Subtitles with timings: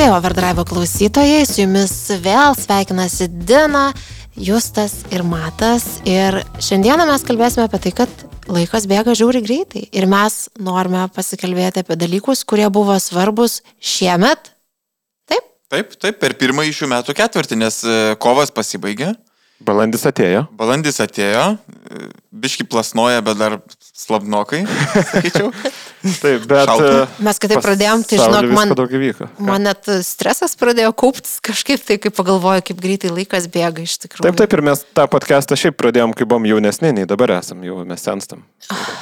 [0.00, 1.90] Sveiki, Overdrive klausytojai, su jumis
[2.24, 3.90] vėl sveikinasi Dina,
[4.32, 5.84] Justas ir Matas.
[6.08, 9.82] Ir šiandieną mes kalbėsime apie tai, kad laikas bėga žiauri greitai.
[9.92, 14.54] Ir mes norime pasikalbėti apie dalykus, kurie buvo svarbus šiemet.
[15.28, 15.52] Taip?
[15.68, 19.12] Taip, taip, per pirmąjį šių metų ketvirtį, nes e, kovas pasibaigė.
[19.60, 20.46] Balandis atėjo.
[20.56, 23.60] Balandis atėjo, e, biški plasnoja, bet dar
[23.92, 24.64] slabnokai,
[25.12, 25.52] sakyčiau.
[26.00, 26.64] Taip, bet.
[26.64, 26.90] Šalta.
[27.04, 28.70] e, Mes kai taip pradėjom, tai žinok, man,
[29.50, 34.24] man net stresas pradėjo kauptis kažkaip tai, kai pagalvoju, kaip greitai laikas bėga iš tikrųjų.
[34.24, 37.82] Taip, taip, ir mes tą podcastą šiaip pradėjom, kai buvom jaunesni, nei dabar esam, jau
[37.84, 38.46] mes senstam.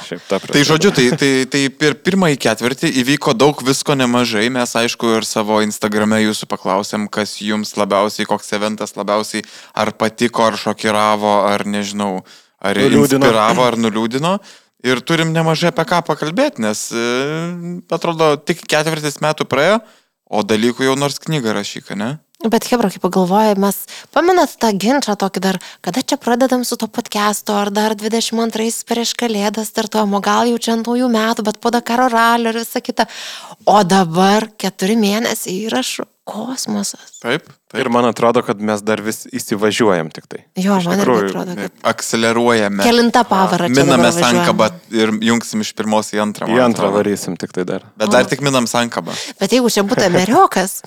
[0.09, 4.49] Šiaip tą Tai žodžiu, tai, tai, tai per pirmąjį ketvirtį įvyko daug visko nemažai.
[4.51, 9.45] Mes aišku ir savo Instagrame jūsų paklausėm, kas jums labiausiai, koks eventas labiausiai
[9.77, 12.23] ar patiko, ar šokiravo, ar nežinau,
[12.59, 13.21] ar Nuliūdino.
[13.23, 14.33] inspiravo, ar nuliūdino.
[14.85, 17.05] Ir turim nemažai apie ką pakalbėti, nes e,
[17.91, 19.81] atrodo, tik ketvirtis metų praėjo,
[20.29, 22.13] o dalykų jau nors knyga rašyka, ne?
[22.39, 23.81] Bet Hebra, kaip pagalvoju, mes
[24.15, 29.11] pamenat tą ginčą tokį dar, kada čia pradedam su to podcastu, ar dar 22 prieš
[29.19, 32.79] kalėdas startuojam, o gal jau čia ant naujų metų, bet po Dakaro ralio ir visa
[32.79, 33.09] kita.
[33.67, 37.17] O dabar keturi mėnesiai įrašų kosmosas.
[37.23, 37.81] Taip, taip.
[37.81, 40.43] Ir man atrodo, kad mes dar vis įsivažiuojam tik tai.
[40.55, 41.73] Jo, Iš man tikrųjų, atrodo, kad...
[41.73, 42.85] Taip, Akceleruojame.
[42.85, 43.67] Kelinta pavara.
[43.73, 46.47] Miname sankabą ir jungsim iš pirmos į antrą.
[46.53, 47.89] Į antrą varysim tik tai dar.
[47.99, 49.17] Bet dar tik minam sankabą.
[49.41, 50.81] Bet jeigu čia būtų meriokas,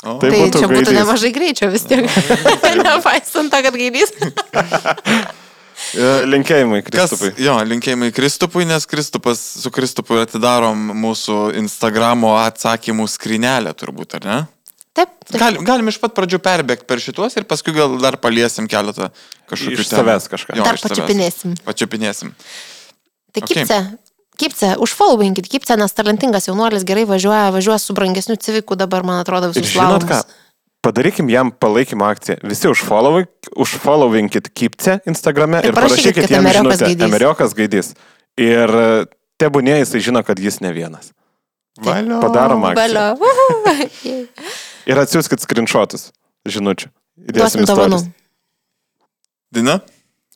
[0.00, 0.96] O, Tai tai, būtų čia būtų gaidys.
[0.96, 2.06] nemažai greičio vis tiek.
[2.80, 4.14] Nepaisant to, kad gaidys.
[5.96, 7.30] E, Linkėjimai, Kas, Kristupai.
[7.40, 14.36] jo, linkėjimai Kristupui, nes Kristupas, su Kristupu atidarom mūsų Instagramo atsakymų skrinelę turbūt, ar ne?
[15.00, 15.38] Taip, taip.
[15.40, 19.08] Gal, galim iš pat pradžių perbėgti per šituos ir paskui gal dar paliesim keletą
[19.48, 20.58] kažkokių Iš savęs kažką.
[20.60, 20.90] Dar iš savęs.
[20.90, 21.56] pačiupinėsim.
[21.64, 22.34] Pačiupinėsim.
[23.32, 23.54] Tai Okay.
[23.62, 23.78] kipce,
[24.40, 29.52] kipce, užfollowinkit, kipce, nes talentingas jaunuolis gerai važiuoja, važiuoja su brangesniu civiku dabar, man atrodo,
[29.54, 30.20] visus žinot ką?
[30.82, 32.38] Padarykim jam palaikymo akciją.
[32.42, 36.86] Visi užfollowi- užfollowinkit Kipce Instagrame Ir ir parašykit, parašykit jam Emeriokas žinutę.
[36.88, 37.04] gaidys.
[37.08, 37.90] Emeriokas gaidys.
[38.40, 39.04] Ir e,
[39.38, 41.12] tebūnė jisai žino, kad jis ne vienas.
[41.84, 42.20] Valio.
[42.24, 42.80] Padarom akciją.
[42.80, 44.16] Balio.
[44.88, 46.10] Ir atsiųskit screenshotus
[46.48, 46.88] žinučių.
[47.30, 48.00] Įdėsim dovanų.
[49.52, 49.80] Dina,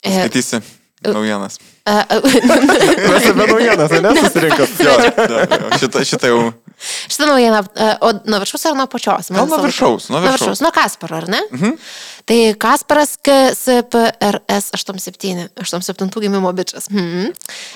[0.05, 0.59] E, skaitysi
[1.05, 1.59] naujienas.
[1.87, 2.21] e, e,
[3.15, 4.67] Mes apie naujienas, ar ne, susirinkom?
[6.05, 6.41] Šitą jau.
[7.09, 9.31] Šitą naujieną, e, o nuo viršaus ar nuo pačios?
[9.31, 10.41] Gal nuo visą laiką- viršaus, nuo Nuo viršaus.
[10.49, 11.41] viršaus, nuo Kasparo, ar ne?
[11.53, 11.79] Mhm.
[12.25, 16.89] Tai Kasparas KSPRS 87, 87 gimimo bičias.
[16.91, 17.33] Mhm.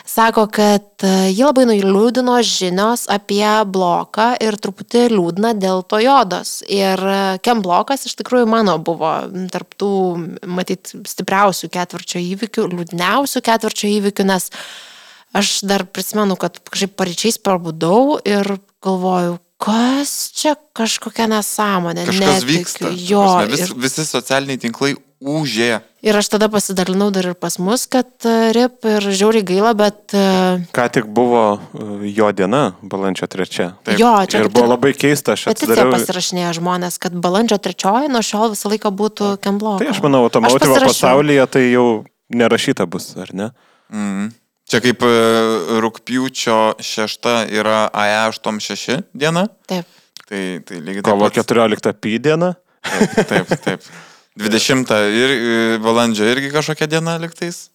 [0.06, 6.62] Sako, kad e, jį labai nuliūdino žinios apie bloką ir truputį liūdna dėl to jodos.
[6.68, 9.12] Ir e, Kem blokas iš tikrųjų mano buvo
[9.52, 9.90] tarptų,
[10.48, 14.50] matyt, stipriausių ketvirčio įvykių, liūdniausių ketvirčio įvykių, nes
[15.36, 22.06] aš dar prisimenu, kad kažkaip paryčiais prabudau ir galvoju, kas čia kažkokia nesąmonė.
[22.06, 22.54] Kažkas netikiu.
[22.58, 22.92] vyksta.
[22.94, 25.80] Jo, Prasme, vis, ir, visi socialiniai tinklai užė.
[26.06, 30.14] ir aš tada pasidalinau dar ir pas mus, kad e, rip ir žiauriai gaila, bet
[30.14, 30.22] e,
[30.70, 33.72] Ką tik buvo e, jo diena, balandžio trečia.
[33.82, 33.98] Taip.
[33.98, 35.96] jo, čia Ir buvo labai keista, aš peticiją atsidariau.
[35.98, 39.74] pasirašinėjo žmonės, kad balandžio trečioji nuo šiol visą laiką būtų kemblo.
[39.82, 41.88] Tai aš manau, automotivo pasaulyje tai jau
[42.30, 43.50] nerašyta bus, ar ne?
[43.90, 44.30] Mhm.
[44.68, 45.12] Čia kaip e,
[45.80, 49.46] rūpjūčio 6 yra AE86 diena.
[49.70, 49.88] Taip.
[50.28, 51.38] Tai, tai lygiai taip Kovo pat.
[51.40, 52.52] 14 P diena.
[52.84, 53.54] Taip, taip.
[53.64, 53.88] taip.
[54.38, 57.68] 20 ir e, balandžio irgi kažkokia diena liktais.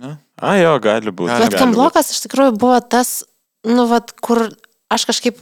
[0.00, 0.14] Ne?
[0.40, 1.32] A, jo, gali būti.
[1.32, 3.22] Bet gali kemblokas iš tikrųjų buvo tas,
[3.68, 4.44] nu, vat, kur
[4.92, 5.40] aš kažkaip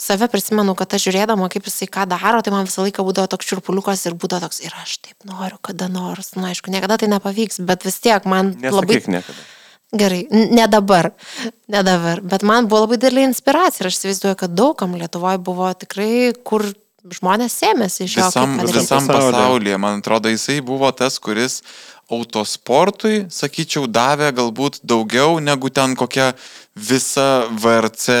[0.00, 3.50] save prisimenu, kad aš žiūrėdama, kaip jisai ką daro, tai man visą laiką būdavo toks
[3.50, 7.60] čirpuliukas ir būdavo toks, ir aš taip noriu, kada nors, na, aišku, niekada tai nepavyks,
[7.66, 8.74] bet vis tiek man būt.
[8.74, 9.46] labai Nesakyk niekada.
[9.94, 11.12] Gerai, ne dabar,
[11.70, 15.68] ne dabar, bet man buvo labai didelė inspiracija ir aš įsivaizduoju, kad daugam Lietuvoje buvo
[15.78, 16.66] tikrai, kur
[17.14, 18.28] žmonės sėmėsi iš jo.
[18.28, 19.78] Visam, visam Pasaulyje.
[19.78, 21.60] man atrodo, jisai buvo tas, kuris
[22.12, 26.32] autosportui, sakyčiau, davė galbūt daugiau negu ten kokia
[26.76, 28.18] visa VRC,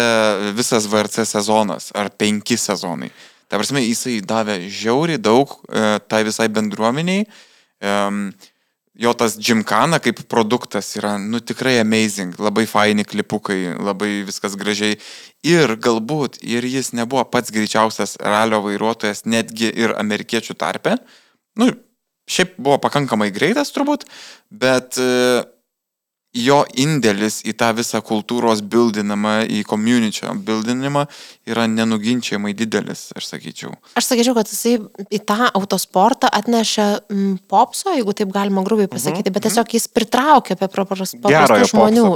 [0.56, 3.10] visas VRC sezonas ar penki sezonai.
[3.48, 7.26] Ta prasme, jisai davė žiauriai daug e, tai visai bendruomeniai.
[7.26, 7.94] E,
[8.94, 14.98] jo tas Jimkana kaip produktas yra, nu, tikrai amazing, labai faini klipukai, labai viskas gražiai.
[15.44, 20.96] Ir galbūt, ir jis nebuvo pats greičiausias ralio vairuotojas, netgi ir amerikiečių tarpe.
[21.58, 21.72] Nu,
[22.30, 24.06] šiaip buvo pakankamai greitas turbūt,
[24.50, 25.42] bet e,
[26.34, 31.04] jo indėlis į tą visą kultūros bildinimą, į community bildinimą
[31.46, 33.72] yra nenuginčiamai didelis, aš sakyčiau.
[33.98, 34.76] Aš sakyčiau, kad jisai
[35.14, 40.56] į tą autosportą atnešė mm, popso, jeigu taip galima grubiai pasakyti, bet tiesiog jis pritraukė
[40.56, 42.06] apie Mhm, paprastų žmonių.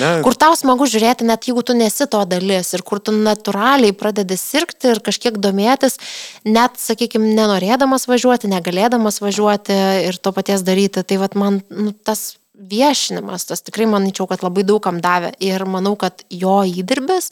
[0.00, 0.12] ne?
[0.24, 4.38] kur tau smagu žiūrėti, net jeigu tu nesi to dalis ir kur tu natūraliai pradedi
[4.40, 5.98] sirgti ir kažkiek domėtis,
[6.44, 9.76] net, sakykime, nenorėdamas važiuoti, negalėdamas važiuoti
[10.08, 11.02] ir to paties daryti.
[11.04, 15.96] Tai vad man nu, tas viešinimas, tas tikrai manyčiau, kad labai daugam davė ir manau,
[15.98, 17.30] kad jo įdirbis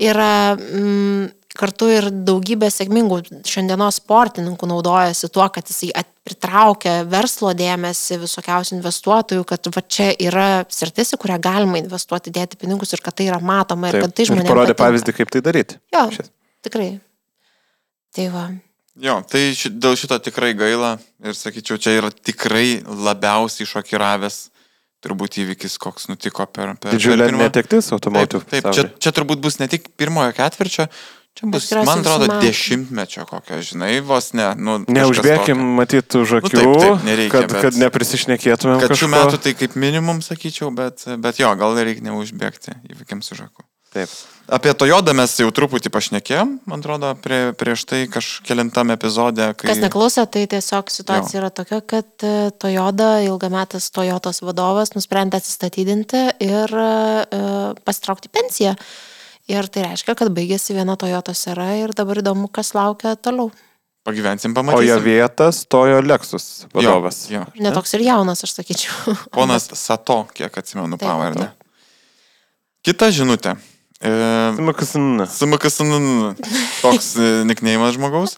[0.00, 8.18] yra mm, kartu ir daugybė sėkmingų šiandienos sportininkų naudojasi tuo, kad jisai pritraukia verslo dėmesį
[8.24, 13.16] visokiausių investuotojų, kad va čia yra sritis, į kurią galima investuoti, dėti pinigus ir kad
[13.16, 14.52] tai yra matoma ir Taip, kad tai ir žmonėms.
[14.52, 15.80] parodė pavyzdį, kaip tai daryti.
[15.94, 16.32] Jo, Šis.
[16.66, 16.90] tikrai.
[18.16, 18.46] Tai va.
[18.96, 20.94] Jo, tai ši, dėl šito tikrai gaila
[21.24, 24.38] ir sakyčiau, čia yra tikrai labiausiai šokiravęs
[25.04, 28.40] turbūt įvykis, koks nutiko per, per Didžiulė pirmą- netektis Taip, automobilių.
[28.50, 30.88] taip čia, čia turbūt bus ne tik pirmojo ketvirčio,
[31.36, 32.40] čia bus, tikriausiai man atrodo, metų.
[32.48, 34.48] dešimtmečio kokio, žinai, vos ne.
[34.56, 35.76] Nu, kažkas Neužbėgim, tokio.
[35.76, 38.80] matyt, už akių, taip, taip, nereikia, kad, bet- kad neprisišnekėtumėm.
[38.80, 39.12] Kad šių kažko.
[39.18, 43.62] metų tai kaip minimum, sakyčiau, bet, bet jo, gal reikia neužbėgti įvykiams už akių.
[43.94, 44.10] Taip.
[44.46, 49.72] Apie Toyodą mes jau truputį pašnekėjom, man atrodo, prie, prieš tai kažkėlintam epizodė, kai...
[49.72, 56.22] Kas neklausė, tai tiesiog situacija yra tokia, kad e, Toyota, ilgametis Toyotos vadovas, nusprendė atsistatydinti
[56.46, 57.42] ir e,
[57.82, 58.76] pasitraukti pensiją.
[59.50, 63.50] Ir tai reiškia, kad baigėsi viena Toyotos era ir dabar įdomu, kas laukia toliau.
[64.06, 65.02] Pagyvensim, O jo pamatysim.
[65.02, 67.24] vietą stojo Lexus vadovas.
[67.26, 67.62] Jo, jo.
[67.66, 69.14] Netoks ir jaunas, aš sakyčiau.
[69.34, 71.48] Ponas Sato, kiek atsimenu Taip, pavardę.
[71.50, 71.72] taip.
[72.86, 73.56] Kita žinutė.
[74.00, 74.10] E,
[74.56, 75.24] Smakasn.
[75.24, 76.34] SMKSN.
[76.82, 78.36] Toks e, nikneimas žmogaus.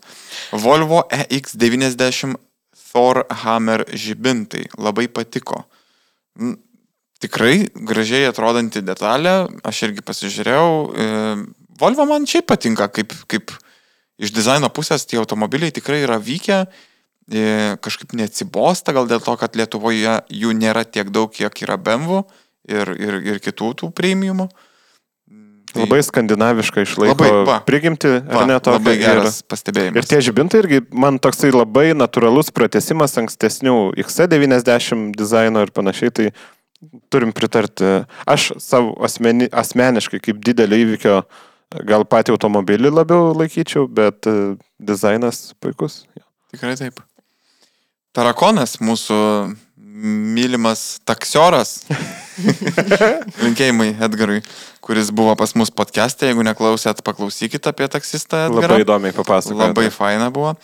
[0.52, 2.36] Volvo E EX90
[2.92, 4.68] Thor Hammer žibintai.
[4.78, 5.64] Labai patiko.
[7.18, 9.48] Tikrai gražiai atrodanti detalė.
[9.66, 10.68] Aš irgi pasižiūrėjau.
[10.94, 11.08] e,
[11.78, 13.52] Volvo man šiaip patinka, kaip, kaip
[14.18, 16.64] iš dizaino pusės tie automobiliai tikrai yra vykę.
[17.84, 22.22] Kažkaip neatsibosta, gal dėl to, kad Lietuvoje jų nėra tiek daug, kiek yra BMW
[22.64, 24.48] ir, ir, ir kitų tų premiumų.
[25.72, 27.56] Tai- Labai skandinaviška išlaiko Labai, va.
[27.66, 28.78] prigimti, Va, ar ne tokia.
[28.78, 30.06] labai ir- geras Ir pastebėjimas.
[30.08, 36.30] tie žibintai irgi man toksai labai natūralus pratesimas ankstesnių XC90 dizaino ir panašiai, tai
[37.10, 38.06] turim pritarti.
[38.26, 41.24] Aš savo asmeni, asmeniškai kaip didelio įvykio
[41.84, 46.04] gal patį automobilį labiau laikyčiau, bet e, dizainas puikus.
[46.50, 47.00] Tikrai taip.
[48.14, 49.56] Tarakonas, mūsų
[49.98, 51.82] mylimas taksioras.
[53.42, 54.42] Linkėjimai Edgarui,
[54.84, 56.30] kuris buvo pas mus podcast'e.
[56.30, 58.76] Jeigu neklausėt, paklausykite apie taksistą Edgarą.
[58.76, 59.58] Labai įdomiai papasakojo.
[59.64, 60.54] Labai faina buvo.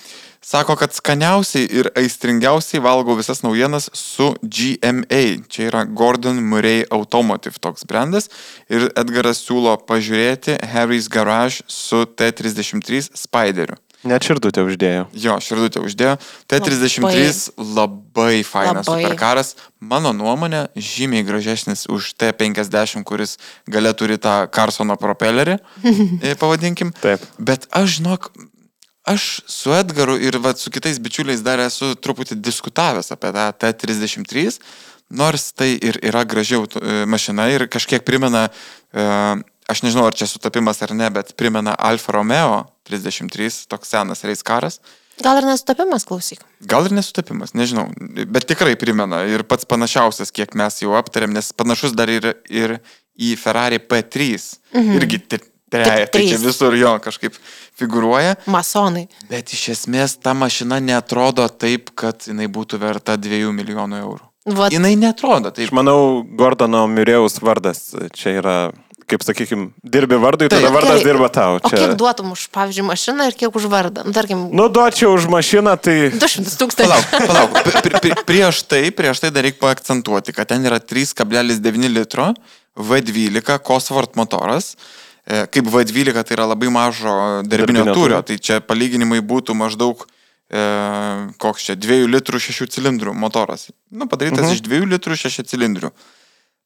[0.44, 5.22] Sako, kad skaniausiai ir aistringiausiai valgo visas naujienas su GMA.
[5.48, 8.28] Čia yra Gordon Murray Automotive toks brandas.
[8.68, 13.80] Ir Edgaras siūlo pažiūrėti Harry's Garage su T33 Spideriu.
[14.04, 15.06] Net širdutę uždėjo.
[15.16, 16.14] Jo, širdutė uždėjo.
[16.50, 19.04] T33 labai fainas Labai.
[19.06, 19.54] superkaras.
[19.80, 25.56] Mano nuomonė, žymiai gražesnis už T50, kuris gale turi tą Carsono propelerį,
[26.24, 26.92] e, pavadinkim.
[27.00, 27.24] Taip.
[27.38, 28.30] Bet aš žinok,
[29.08, 34.58] aš su Edgaru ir vat, su kitais bičiuliais dar esu truputį diskutavęs apie tą T33,
[35.14, 38.48] nors tai ir yra graži auto- e, mašina ir kažkiek primena,
[38.92, 39.04] e,
[39.70, 44.80] aš nežinau ar čia sutapimas ar ne, bet primena Alfa Romeo 33, toks senas reiskaras.
[45.22, 46.42] Gal ir nesutapimas klausyk.
[46.66, 47.86] Gal ir nesutapimas, nežinau,
[48.26, 52.80] bet tikrai primena ir pats panašiausias, kiek mes jau aptarėm, nes panašus dar ir, ir
[53.14, 54.38] į Ferrari P3.
[54.74, 54.98] Mhm.
[54.98, 55.20] Irgi
[55.74, 57.36] treja, tai čia visur jo kažkaip
[57.78, 58.36] figuruoja.
[58.50, 59.06] Masonai.
[59.30, 64.24] Bet iš esmės ta mašina netrodo taip, kad jinai būtų verta 2 milijonų eurų.
[64.44, 65.70] Vat, Jinai netrodo taip.
[65.70, 68.56] Aš manau, Gordono Mirėjaus vardas čia yra,
[69.06, 70.74] kaip sakykime, dirbi vardui, tada Taip.
[70.74, 71.04] vardas Gerai.
[71.06, 71.56] dirba tau.
[71.56, 71.94] O kiek Čia...
[72.00, 74.04] duotum už, pavyzdžiui, mašiną ir kiek už vardą?
[74.04, 76.88] Nu, tarkim, Nu, duočiau už mašiną, tai 200 tūkstančių.
[76.88, 77.50] Palauk, palauk.
[77.82, 82.32] Pri, pri, prieš tai, prieš tai dar reikia paakcentuoti, kad ten yra 3,9 litro
[82.76, 84.76] V12 Cosworth motoras.
[85.26, 88.22] E, Kaip V12 tai yra labai mažo darbinio Darbinio turio, turio.
[88.28, 90.02] tai čia palyginimai būtų maždaug
[90.52, 90.60] e,
[91.40, 93.70] koks čia 2 litrų 6 cilindrų motoras.
[93.90, 94.52] Nu, padarytas Mhm.
[94.52, 95.90] iš 2 litrų 6 cilindrų.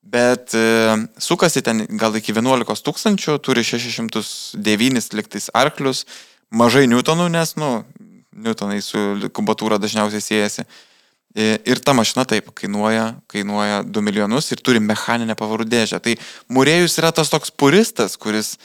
[0.09, 6.07] Bet e, sukasi ten gal iki 11 tūkstančių, turi 609 liktais arklius,
[6.49, 7.83] mažai newtonų, nes, nu,
[8.33, 10.65] newtonai su kubatūra dažniausiai siejasi.
[10.65, 16.01] E, Ir ta mašina taip kainuoja, kainuoja 2 milijonus ir turi mechaninę pavarų dėžę.
[16.01, 16.17] Tai
[16.57, 18.57] Mūrėjus yra tas toks puristas, kuris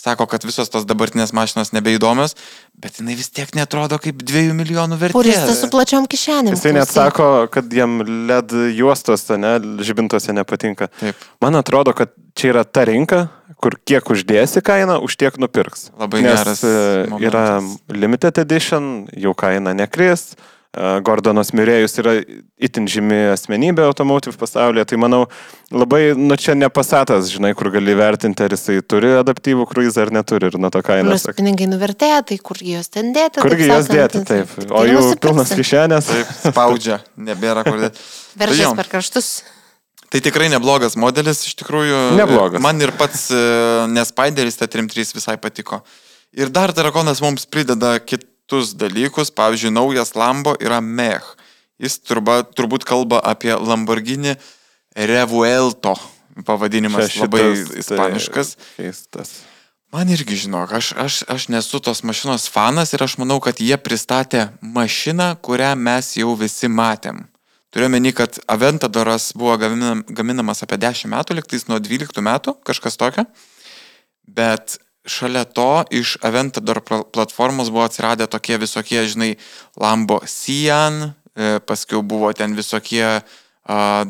[0.00, 2.36] sako, kad visos tos dabartinės mašinos nebeįdomios,
[2.80, 5.16] bet jinai vis tiek netrodo kaip 2 milijonų vertės.
[5.18, 6.56] Puristas su plačiom kišenėm.
[6.56, 10.88] Jisai net sako, kad jam LED juostose, ne, žibintose nepatinka.
[11.02, 11.28] Taip.
[11.44, 13.26] Man atrodo, kad čia yra ta rinka,
[13.60, 15.90] kur kiek uždėsi kainą, už tiek nupirks.
[16.00, 16.72] Labai Nes geras e,
[17.10, 17.26] momentas.
[17.28, 17.44] yra
[17.92, 20.30] limited edition, jų kaina nekris.
[20.76, 22.12] E, Gordonas Mirėjus yra
[22.60, 25.24] itin žymi asmenybė automotive pasaulyje, tai manau
[25.70, 30.50] labai, nu čia nepasatas, žinai, kur gali vertinti, ar jisai turi adaptyvų kruizą ar neturi
[30.50, 31.24] ir nuo to kainos.
[31.26, 33.42] Plus pinigai nuvertėja, tai kurgi juos ten dėti?
[33.42, 34.58] Kurgi taip sakant, dėti, tai- taip.
[34.58, 35.22] tai O jų nusipirksi.
[35.28, 36.10] pilnas kišenės.
[36.14, 38.04] Taip, spaudžia, nebėra kur dėti.
[38.40, 39.32] Veržės per kraštus.
[40.10, 41.98] Tai tikrai neblogas modelis, iš tikrųjų.
[42.18, 42.58] Neblogas.
[42.62, 43.38] Man ir pats e,
[43.94, 45.84] Nespideris T33 visai patiko.
[46.34, 47.92] Ir dar Drakonas mums prideda
[48.50, 51.36] kitus dalykus, pavyzdžiui, naujas Lambo yra Mech.
[51.78, 54.34] Jis turba, turbūt kalba apie Lamborghini
[54.90, 55.94] Revuelto
[56.42, 58.50] pavadinimas Čia labai šitas, tai ispaniškas.
[58.74, 59.30] Keistas.
[59.94, 63.78] Man irgi žinok, aš, aš, aš nesu tos mašinos fanas ir aš manau, kad jie
[63.78, 67.22] pristatė mašiną, kurią mes jau visi matėm.
[67.70, 73.28] Turiuomenį, kad Aventadoras buvo gaminam, gaminamas apie 10 metų, liktais nuo 12 metų, kažkas tokio.
[74.26, 79.36] Bet šalia to iš Aventador pla- platformos buvo atsiradę tokie visokie, žinai,
[79.76, 83.20] Lambo Sian, e, paskui buvo ten visokie,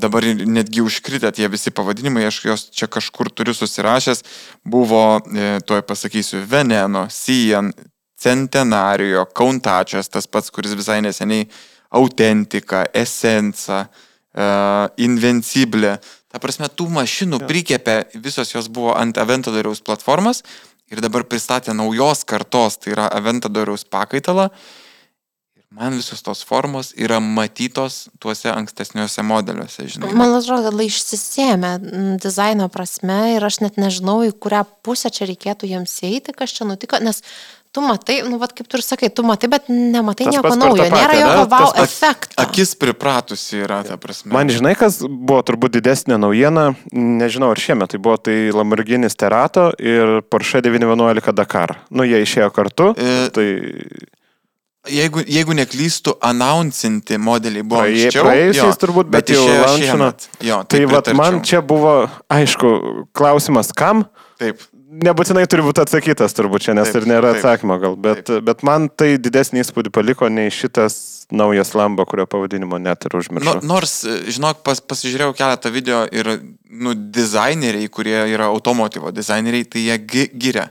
[0.00, 4.23] dabar netgi užkritę tie visi pavadinimai, aš juos čia kažkur turiu susirašęs,
[4.64, 7.73] buvo, e, tuoj pasakysiu, Veneno, Sian,
[8.20, 11.49] Centenario, Kauntačias, tas pats, kuris visai neseniai
[11.90, 13.88] Autentika, Essenza,
[14.37, 15.97] uh, Invincible.
[16.30, 20.44] Ta prasme, tų mašinų prikėpė, visos jos buvo ant Aventadoriaus platformos
[20.90, 24.49] ir dabar pristatė naujos kartos, tai yra Aventadoriaus pakaitalą.
[25.61, 30.11] Ir man visos tos formos yra matytos tuose ankstesniuose modeliuose, žinai.
[30.18, 35.30] Man atrodo, kad išsisėmė mm, dizaino prasme ir aš net nežinau, į kurią pusę čia
[35.30, 37.23] reikėtų jiems eiti, kas čia nutiko, nes
[37.73, 40.83] tu matai, nu, vad kaip tu ir sakai, tu matai, bet nematai Tas nieko naujo,
[40.83, 42.35] patį, nėra jokio wow pats- efekto.
[42.43, 44.33] Akis pripratusi yra, ta prasme.
[44.35, 49.71] Man žinai, kas buvo turbūt didesnė naujiena, nežinau ar šiemet tai buvo, tai Lamborghini Sterato
[49.79, 51.77] ir Porsche 911 Dakar.
[51.91, 53.47] Nu, jie išėjo kartu, E, tai
[54.89, 59.93] Jeigu, jeigu neklystų, announcinti modeliai buvo Praėję- anksčiau, praėjusiais turbūt, bet jau išėjo launchino.
[60.09, 60.29] šiemet.
[60.49, 62.71] Jo, Tai vat, man čia buvo, aišku,
[63.12, 64.07] klausimas kam.
[64.41, 64.57] Taip,
[64.90, 67.44] Nebūtinai turi būti atsakytas turbūt čia, nes Taip, ir nėra taip.
[67.44, 70.97] atsakymo gal, bet, bet man tai didesnį įspūdį paliko nei šitas
[71.30, 73.61] naujas Lambo, kurio pavadinimo net ir užmiršau.
[73.70, 79.85] nors, e, žinok, pas, pasižiūrėjau keletą video ir, nu, dizaineriai, kurie yra automotivo dizaineriai, tai
[79.85, 80.66] jie gi- giria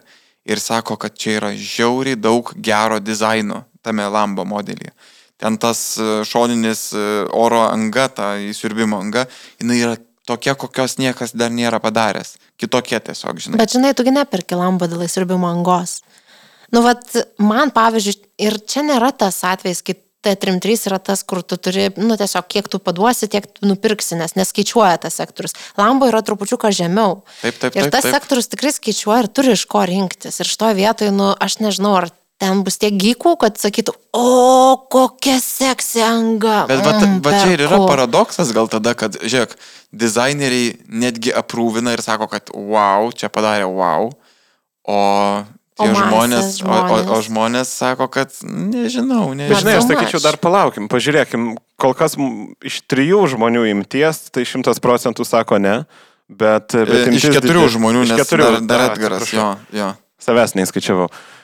[0.46, 4.92] ir sako, kad čia yra žiauriai daug gero dizaino tame Lambo modelyje.
[5.40, 9.24] Ten tas e, šoninis e, oro anga, ta įsiurbimo anga,
[9.62, 9.96] jinai yra
[10.30, 12.36] tokia, kokios niekas dar nėra padaręs.
[12.62, 13.60] Kitokie tiesiog, žinai.
[13.62, 16.00] Bet žinai, tugi neperki lambo dėl įsirbimo angos.
[16.70, 17.08] Nu, vat,
[17.42, 22.18] man pavyzdžiui, ir čia nėra tas atvejis, kai T33 yra tas, kur tu turi, nu,
[22.20, 25.56] tiesiog kiek tu paduosi, tiek tu nupirksi, nes neskaičiuoja tas sektorius.
[25.80, 27.22] Lambo yra trupučiuką žemiau.
[27.40, 28.18] Taip, taip, Ir taip, tas taip.
[28.18, 30.42] sektorius tikrai skaičiuoja ir turi iš ko rinktis.
[30.44, 32.10] Ir šitoje vietoje, nu, aš nežinau, ar
[32.40, 34.26] ten bus tiek gykų, kad sakytų, o
[34.92, 36.64] kokia seksy anga.
[36.70, 39.56] Bet va, mm, va čia ir yra perku." paradoksas gal tada, kad, žiūrėk,
[39.92, 44.12] dizaineriai netgi aprūvina ir sako, kad wow, čia padarė wow,
[44.88, 45.00] o
[45.80, 47.28] O masės žmonės, o, o, o žmonės.
[47.30, 49.60] žmonės sako, kad nežinau, Bet nežinau.
[49.62, 52.18] žinai, aš sakyčiau, dar palaukim, pažiūrėkim, kol kas
[52.68, 55.78] iš trijų žmonių imties, tai šimtas procentų sako ne,
[56.28, 56.76] bet...
[56.76, 59.40] bet E, Iš imtis keturių didė- žmonių, iš nes keturių, dar, dar a, Edgaras, atsiprašau.
[59.72, 59.90] jo, jo.
[60.20, 61.08] Savęs neįskaičiavau.
[61.08, 61.39] Uh,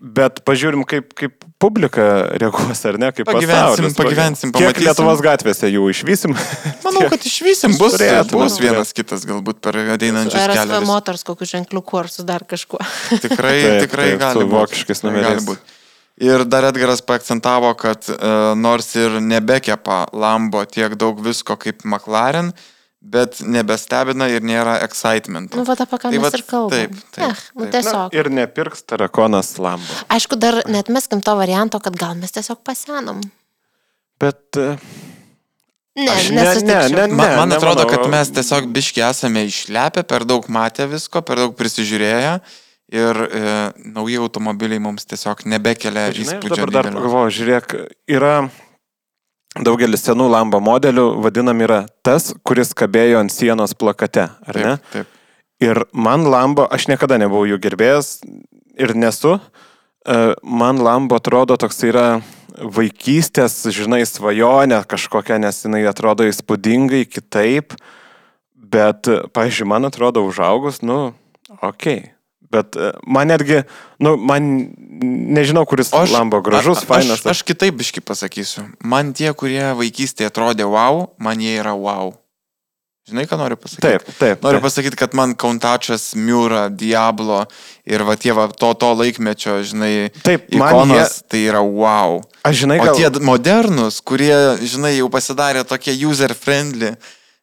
[0.00, 2.04] bet pažiūrim, kaip, kaip publika
[2.40, 3.96] reaguos, ar ne, kaip Pagyvensim, pasaulis.
[3.98, 4.86] pagyvensim, Kiek pamatysim.
[4.88, 6.34] Lietuvos gatvėse jų išvysim?
[6.86, 10.88] Manau, kad išvysim, bus, Turėtume, bus vienas kitas galbūt per ateinančius RSV kelius.
[10.88, 12.80] Motors kokiu ženkliuku ar su dar kažkuo.
[13.26, 14.56] Tikrai, Taip, tikrai taip, gali su būt.
[14.56, 15.38] vokiškais Tikrai numeriais.
[15.44, 15.76] gali būt.
[16.20, 22.50] Ir dar Edgaras paakcentavo, kad uh, nors ir nebekepa Lambo tiek daug visko kaip McLaren,
[23.00, 25.54] bet nebestebina ir nėra excitement.
[25.56, 26.70] Nu, va, apie ką Tai mes vat ir kalbam.
[26.76, 27.72] taip, taip, nu, taip.
[27.78, 28.14] tiesiog.
[28.20, 30.00] Ir nepirks tarakonas lambo.
[30.12, 33.22] Aišku, dar net meskim to varianto, kad gal mes tiesiog pasenom.
[34.20, 34.42] Bet...
[34.56, 34.76] Uh,
[36.00, 36.94] Ne, Aš ne- nesutikčiau.
[36.94, 41.18] ne, ne, Man, man atrodo, kad mes tiesiog biški esame išlepę, per daug matę visko,
[41.26, 42.36] per daug prisižiūrėję
[42.94, 43.40] ir e,
[43.90, 46.54] nauji automobiliai mums tiesiog nebekelia Žinai, aš įspūdžio.
[46.62, 47.74] dabar dar pagalvoju, žiūrėk,
[48.16, 48.36] yra
[49.58, 54.76] daugelis senų lambo modelių, vadinam, yra tas, kuris kabėjo ant sienos plakate, ar ne?
[54.78, 55.16] Taip, taip.
[55.60, 58.20] Ir man lambo, aš niekada nebuvau jų gerbėjas
[58.80, 62.06] ir nesu, e, man lambo atrodo toks yra
[62.60, 67.76] vaikystės, žinai, svajonė kažkokia, nes jinai atrodo įspūdingai kitaip,
[68.54, 71.10] bet, pažiūrėjau, man atrodo užaugus, nu,
[71.60, 71.68] okei.
[71.74, 72.19] Okay.
[72.50, 73.60] Bet e, man netgi,
[74.02, 74.48] nu, man
[75.38, 77.22] nežinau, kuris aš- lambo gražus, a- a- fainas.
[77.22, 78.66] Aš, aš kitaip biški pasakysiu.
[78.82, 82.10] Man tie, kurie vaikystėje atrodė wow, man jie yra wow.
[83.10, 83.82] Žinai, ką noriu pasakyti?
[83.82, 84.42] Taip, taip.
[84.44, 84.66] Noriu taip.
[84.66, 87.40] pasakyti, kad man Kauntačas, Miura, Diablo
[87.88, 91.24] ir va tie va, to, to laikmečio, žinai, Taip, ikonos, jie...
[91.32, 92.20] tai yra wow.
[92.46, 92.98] Aš žinai, O gal...
[93.00, 96.92] tie modernus, kurie, žinai, jau pasidarė tokie user-friendly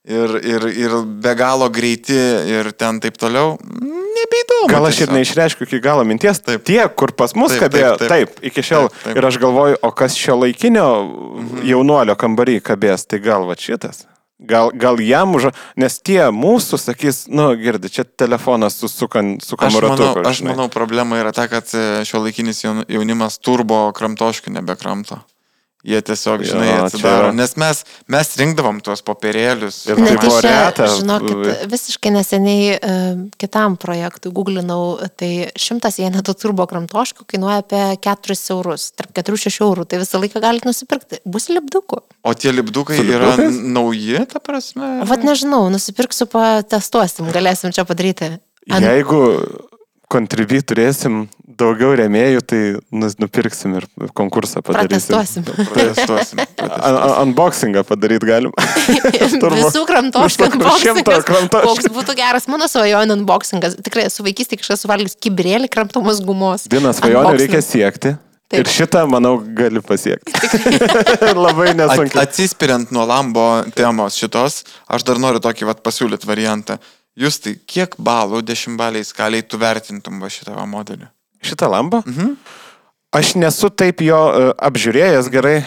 [0.08, 2.18] ir, ir, ir be galo greiti
[2.58, 3.58] ir ten taip toliau,
[4.18, 4.70] nebeįdomu.
[4.72, 6.42] Gal aš ir neišreiškiu iki galo minties.
[6.44, 6.64] Taip.
[6.68, 8.46] Tie, kur pas mus Taip, kabėjo, taip, taip, taip.
[8.52, 8.90] iki šiol.
[8.90, 9.20] Taip, taip.
[9.20, 10.88] Ir aš galvoju, o kas šio laikinio
[11.68, 14.06] jaunuolio kambarį kabės, tai gal va šitas.
[14.38, 15.48] Gal, gal jam už...
[15.82, 20.28] Nes tie mūsų sakys, nu, girdi, čia telefonas su sukan, Aš sukamu manau, ratu.
[20.30, 21.66] aš manau, problema yra ta, kad
[22.06, 25.18] šio laikinis jaunimas turbo kramtoškių nebekramto.
[25.88, 27.27] Jie tiesiog, Jo, žinai, čia atsidaro.
[27.32, 27.77] Nes mes,
[28.12, 29.77] mes rinkdavom tuos popierėlius.
[29.88, 30.88] Ir Net tai buvo reta.
[30.98, 38.36] žinokit, visiškai neseniai uh, kitam projektui googlinau, tai šimtas vienetų turbo kramtoškų kainuoja apie 4
[38.58, 41.22] eurus, tarp 4-6 eurų, tai visą laiką galite nusipirkti.
[41.24, 42.01] Bus lipdukų.
[42.27, 44.91] O tie lipdukai yra nauji, ta prasme?
[45.08, 48.34] Vat nežinau, nusipirksiu, patestuosim, galėsim čia padaryti.
[48.67, 49.24] Ant- Jeigu
[50.12, 51.26] kontribį turėsim
[51.58, 52.60] daugiau remėjų, tai
[52.96, 55.16] nus- nupirksim ir konkursą padarysim.
[55.18, 56.44] Protestuosim.
[56.88, 58.54] Un- Unboxingą padaryti galim.
[59.58, 61.26] Visų kramtoškų unboxingas.
[61.58, 63.76] Koks būtų geras mano svajonė unboxingas.
[63.84, 66.68] Tikrai su vaikystė kažkas suvalgys kibrėlį kramtomos gumos.
[66.72, 67.44] Vienas svajonių Unboxing.
[67.44, 68.16] reikia siekti.
[68.48, 68.62] Taip.
[68.64, 70.32] Ir šitą, manau, gali pasiekti.
[71.36, 72.22] Labai At, nesunkiai.
[72.24, 73.44] atsispiriant nuo Lambo
[73.76, 76.78] temos šitos, aš dar noriu tokį vat, pasiūlyti variantą.
[77.18, 81.08] Jūs tai kiek balų dešimtbaliai skaliai tu vertintum va šitą va modelį?
[81.46, 82.04] Šitą lambą?
[82.06, 82.36] Mhm.
[83.18, 85.62] Aš nesu taip jo uh, apžiūrėjęs gerai.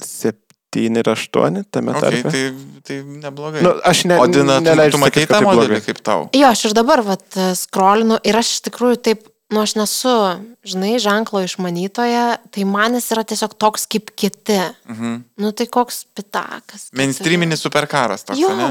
[0.00, 2.30] 7 ir 8 tame Okay, tarpe.
[2.30, 2.42] tai,
[2.84, 3.62] tai neblogai.
[3.64, 5.84] Nu, aš ne, o Dina, tu, neleidžiu tu matei tą tai modelį blogai.
[5.86, 6.26] kaip tau?
[6.36, 7.24] Jo, aš ir dabar, vat,
[7.56, 10.12] skrolinu ir aš iš tikrųjų taip, nu, aš nesu,
[10.68, 14.58] žinai, ženklo išmanytoja, tai man jis yra tiesiog toks kaip kiti.
[14.92, 15.16] Mhm.
[15.40, 16.90] Nu, tai koks pitakas.
[16.96, 18.52] Mainstreaminis superkaras toks, Jo.
[18.56, 18.70] ne?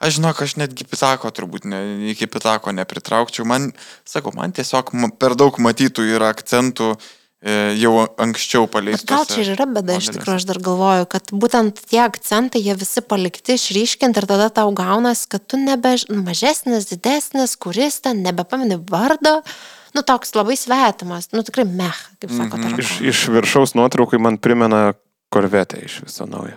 [0.00, 1.78] Aš žinok, aš netgi pitako turbūt ne,
[2.08, 3.44] iki pitako nepritraukčiau.
[3.48, 3.70] Man,
[4.08, 7.92] sakau, man tiesiog per daug matytų ir akcentų e, jau
[8.24, 9.10] anksčiau paleistų.
[9.12, 12.78] gal čia ir yra bėda, iš tikrųjų, aš dar galvoju, kad būtent tie akcentai, jie
[12.80, 18.80] visi palikti, išryškinti ir tada tau gaunas, kad tu nebe mažesnis, didesnis, kuris ten nebepamini
[18.88, 19.42] vardo,
[19.92, 24.40] nu toks labai svetimas, nu tikrai meh, kaip sako mm Iš, iš viršaus nuotraukai man
[24.40, 24.94] primena
[25.28, 26.56] korvetę iš viso naujo.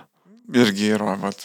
[0.55, 1.43] Irgi yra, vat,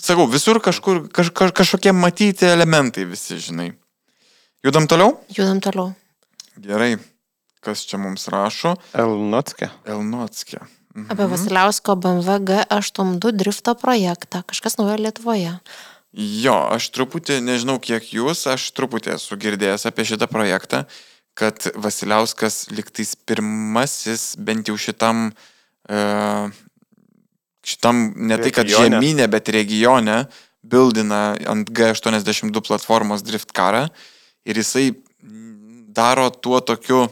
[0.00, 3.72] sakau, visur kažkur kaž, kaž, kažkokie matyti elementai visi, žinai.
[4.64, 5.18] Judam toliau?
[5.30, 5.92] Judam toliau.
[6.56, 6.96] Gerai.
[7.64, 8.76] Kas čia mums rašo?
[8.94, 9.70] Elnotskė.
[9.86, 10.62] Elnotskė.
[10.96, 11.10] Mhm.
[11.12, 15.58] Apie Vasiliausko BMW G82 drifto projektą, kažkas naujo Lietuvoje.
[16.16, 20.86] Jo, aš truputį, nežinau kiek jūs, aš truputį esu girdėjęs apie šitą projektą,
[21.36, 25.34] kad Vasiliauskas liktais pirmasis, bent jau šitam,
[25.84, 25.98] e,
[27.66, 28.96] šitam ne tai kad Regione.
[29.00, 30.24] žemynė, bet regione,
[30.66, 33.86] bildina ant G82 platformos drift karą
[34.46, 34.92] ir jisai
[35.96, 37.06] daro tuo tokiu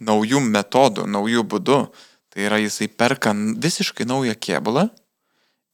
[0.00, 1.80] naujų metodų, naujų būdų.
[2.30, 4.86] Tai yra jisai perka visiškai naują kėbulą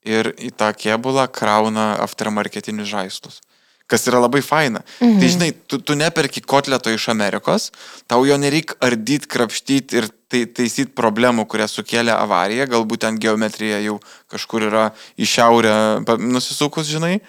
[0.08, 3.42] ir į tą kėbulą krauna aftermarketinius žaislus.
[3.86, 4.80] Kas yra labai faina.
[4.98, 5.18] Mhm.
[5.20, 7.70] Tai žinai, tu, tu neperki kotleto iš Amerikos,
[8.10, 13.78] tau jo nereik ardyti, krapštyti ir tai, taisyti problemų, kurias sukėlė avarija, galbūt ten geometrija
[13.84, 14.00] jau
[14.32, 15.76] kažkur yra į šiaurę
[16.18, 17.20] nusisukus, žinai.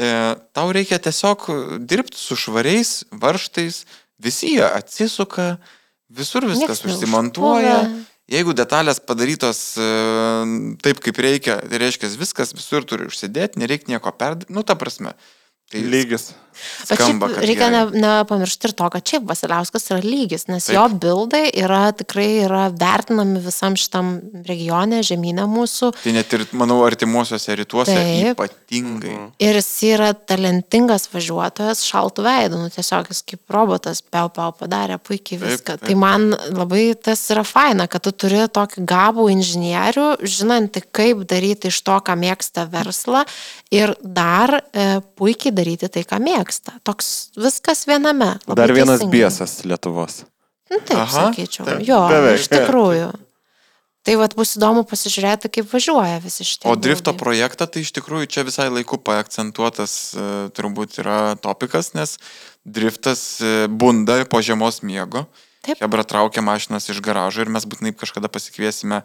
[0.00, 0.12] E,
[0.56, 1.48] tau reikia tiesiog
[1.84, 3.82] dirbti su švariais varžtais,
[4.22, 5.58] visi jie atsisuka,
[6.08, 7.82] visur viskas užsimontuoja.
[8.30, 9.90] Jeigu detalės padarytos e,
[10.84, 14.54] taip, kaip reikia, tai reiškia, viskas visur turi užsidėti, nereikia nieko perdėti.
[14.54, 15.16] Nu, ta prasme.
[15.16, 15.39] Tai
[15.74, 16.34] Lygis.
[16.88, 17.90] Bet šiaip reikia gerai.
[17.92, 20.74] ne- nepamiršti ir to, kad šiaip Vasiliauskas yra lygis, nes Taip.
[20.76, 25.92] jo bildai yra tikrai yra vertinami visam šitam regione, žemynė mūsų.
[26.02, 28.36] Tai net ir, manau, artimuosiuose rytuose Taip.
[28.36, 29.14] ypatingai.
[29.14, 29.30] Mhm.
[29.38, 34.98] Ir jis yra talentingas važiuotojas, šaltų veidų, nu tiesiog jis kaip robotas, piau piau padarė
[34.98, 35.78] puikiai Taip, viską.
[35.78, 35.86] taip.
[35.88, 41.68] Tai man labai tas yra faina, kad tu turi tokį gabų inžinierių, žinantį, kaip daryti
[41.70, 43.24] iš to, ką mėgsta verslą
[43.70, 46.39] ir dar e, puikiai daryti tai, ką mėgsta.
[46.86, 48.38] Toks viskas viename.
[48.46, 49.12] Labai Dar vienas teisingai.
[49.18, 50.22] biesas Lietuvos.
[50.70, 51.66] Nu, taip, Aha, sakyčiau.
[51.66, 51.82] taip.
[51.86, 53.10] Jo, Beveik, iš tikrųjų.
[54.00, 56.64] Tai vad bus įdomu pasižiūrėti, kaip važiuoja visi šitie.
[56.70, 57.20] O drifto būdai.
[57.20, 62.16] projektą, tai iš tikrųjų čia visai laiku paakcentuotas e, turbūt yra topikas, nes
[62.64, 65.26] driftas e, bunda po žiemos miego.
[65.60, 65.76] Taip.
[65.82, 69.02] Hebra traukia mašinas iš garažo ir mes būtinai kažkada pasikviesime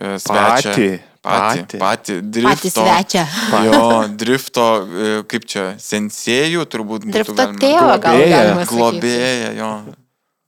[0.00, 0.72] svečią.
[0.74, 1.78] Patį, Patį, Patį.
[1.78, 2.70] patį, Patį drifto.
[2.80, 3.24] svečią.
[3.66, 3.80] Jo,
[4.16, 8.38] drifto, e, kaip čia, sensėjų turbūt Drifto tėvą gal Globėja.
[8.38, 8.64] galima.
[8.70, 9.70] Globėja, jo.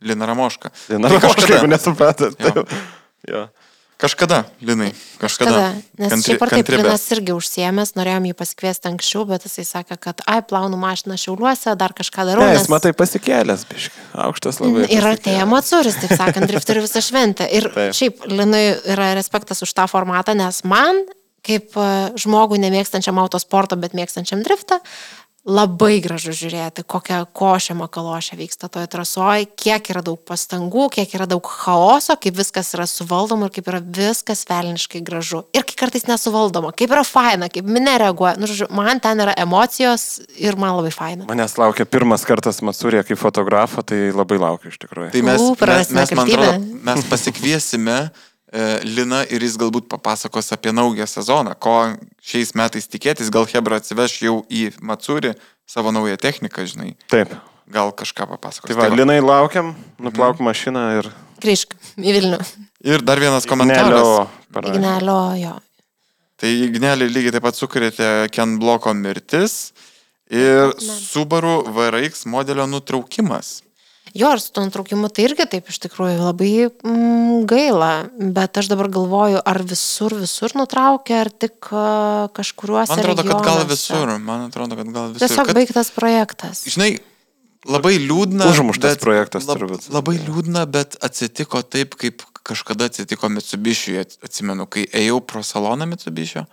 [0.03, 0.71] Lina Ramoška.
[0.89, 1.59] Viena Tai kažkas, kažkada.
[1.59, 2.41] jeigu nesupratat.
[2.41, 2.51] Jo.
[2.65, 2.79] tai-
[3.31, 3.43] Jo.
[4.03, 4.89] Kažkada, Linai,
[5.23, 5.51] kažkada.
[5.53, 5.67] Kada?
[6.01, 6.71] Nes Kantri- šiaip ar taip.
[6.75, 11.77] Linas irgi užsiemęs, norėjom jį pasikviesti anksčiau, bet jisai sakė, kad ai, plaunu mašiną šiauliuose,
[11.79, 12.43] dar kažką darau.
[12.43, 13.95] Ne, nes- jis matai pasikėlęs, biški.
[14.27, 14.89] Aukštas labai.
[14.91, 17.47] Ir artėja Matsuris, taip sakant, ir turi visą šventę.
[17.47, 17.95] Ir Taip.
[17.95, 21.05] šiaip Linui yra respektas už tą formatą, nes man,
[21.47, 21.87] kaip e,
[22.23, 24.79] žmogui nemėgstančiam autosporto, bet mėgstančiam driftą,
[25.43, 31.27] labai gražu žiūrėti, kokia košė makalošė vyksta toje trasoje, kiek yra daug pastangų, kiek yra
[31.31, 35.43] daug chaoso, kaip viskas yra suvaldoma ir kaip yra viskas velniškai gražu.
[35.57, 38.37] Ir kai kartais nesuvaldoma, kaip yra faina, kaip minė reaguoja.
[38.39, 41.27] Nu, žodžiu, man ten yra emocijos ir man labai faina.
[41.31, 45.11] Manęs laukia pirmas kartas Matsurė kaip fotografo, tai labai laukiu iš tikrųjų.
[45.17, 47.99] Tai mes, U, mes, mes, man atrodo, mes pasikviesime
[48.53, 53.81] e, Liną ir jis galbūt papasakos apie naują sezoną, ko šiais metais tikėtis, gal Hebra
[53.81, 55.35] atsiveš jau į Matsuri
[55.69, 57.35] savo naują techniką, žinai, Taip.
[57.73, 58.71] gal kažką papasakos.
[58.71, 61.11] Tai va, Linai laukiam, nuplauk mašiną ir...
[61.43, 62.39] Grįžk į Vilnių.
[62.87, 63.91] Ir dar vienas komentaras.
[63.91, 64.79] Nelio parašė.
[64.79, 65.57] Ignelio jo.
[66.43, 69.73] Tai Ignelį lygiai taip pat sukrėtė Ken Bloko mirtis
[70.33, 73.61] ir Subaru VRX modelio nutraukimas.
[74.13, 77.93] Jo, ir su to nutraukimu tai irgi taip iš tikrųjų labai mm, gaila,
[78.37, 82.93] bet aš dabar galvoju, ar visur, visur nutraukė, ar tik uh, kažkuriuose.
[82.93, 83.71] Man atrodo, kad gal regionuose.
[83.73, 84.13] visur.
[84.27, 85.25] Man atrodo, kad gal visur.
[85.25, 86.61] Tiesiog kad, baigtas projektas.
[86.75, 86.91] Žinai,
[87.73, 88.51] labai liūdna.
[88.53, 89.89] Užmuštas projektas turbūt.
[89.97, 96.45] Labai liūdna, bet atsitiko taip, kaip kažkada atsitiko Mitsubishi, atsimenu, kai ėjau pro saloną Mitsubishi,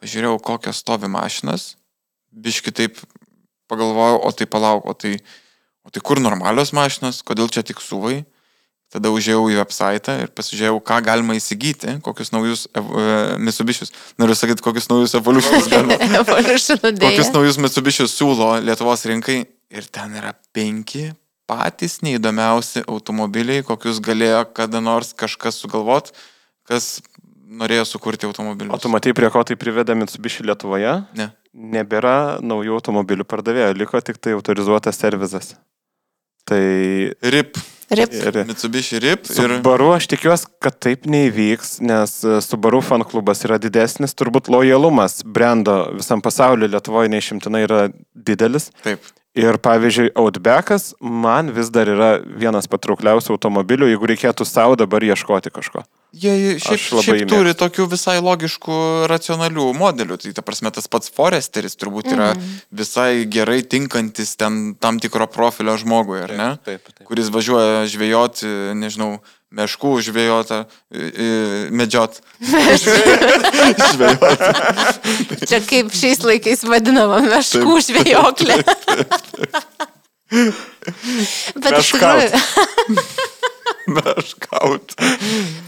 [0.00, 1.74] pažiūrėjau, kokios stovi mašinas,
[2.32, 3.04] biški taip
[3.68, 5.41] pagalvojau, o tai palauk, o tai, o tai
[6.04, 8.22] kur normalios mašinos, kodėl čia tik suvai.
[8.92, 13.88] Tada užėjau į website ir pasižiūrėjau, ką galima įsigyti, kokius naujus uh, Mitsubishius.
[14.20, 15.96] Noriu sakyti, kokius naujus Evolutions galima.
[17.00, 19.38] Kokius naujus Mitsubishius siūlo Lietuvos rinkai
[19.72, 21.08] ir ten yra penki
[21.48, 26.12] patys neįdomiausi automobiliai, kokius galėjo kada nors kažkas sugalvot,
[26.68, 26.98] kas
[27.52, 28.76] norėjo sukurti automobilius.
[28.76, 30.94] O tu matai, prie ko tai privedė Mitsubishi Lietuvoje?
[31.18, 31.32] Ne.
[31.52, 35.52] Nebėra naujų automobilių pardavėjų, liko tik tai autorizuotas servizas.
[36.52, 37.62] Tai RIP.
[37.92, 38.12] Rip.
[38.12, 39.36] ir Mitsubishi RIP ir...
[39.36, 45.20] Subaru aš tikiuosi, kad taip neįvyks, nes e, Subaru fan klubas yra didesnis, turbūt lojalumas
[45.24, 47.82] brendo visam pasauliu Lietuvoje neišimtinai yra
[48.16, 48.70] didelis.
[48.86, 49.04] Taip.
[49.32, 55.48] Ir pavyzdžiui, Outbackas man vis dar yra vienas patraukliausių automobilių, jeigu reikėtų savo dabar ieškoti
[55.48, 55.86] kažko.
[56.12, 58.76] Jie šiaip, šiaip turi tokių visai logiškų,
[59.08, 60.18] racionalių modelių.
[60.20, 62.58] Tai ta prasme, tas pats Foresteris turbūt yra Mhm.
[62.76, 66.50] visai gerai tinkantis ten tam tikro profilio žmogui, ar ne?
[66.60, 67.06] Taip, taip.
[67.08, 69.22] kuris važiuoja žvejoti, nežinau,
[69.56, 70.60] meškų žvejoti,
[71.74, 72.20] medžiot.
[75.48, 78.62] Čia kaip šiais laikais vadinama meškų žvėjoklė.
[81.62, 82.30] Bet iš tikrųjų,
[83.92, 84.94] Meškaut.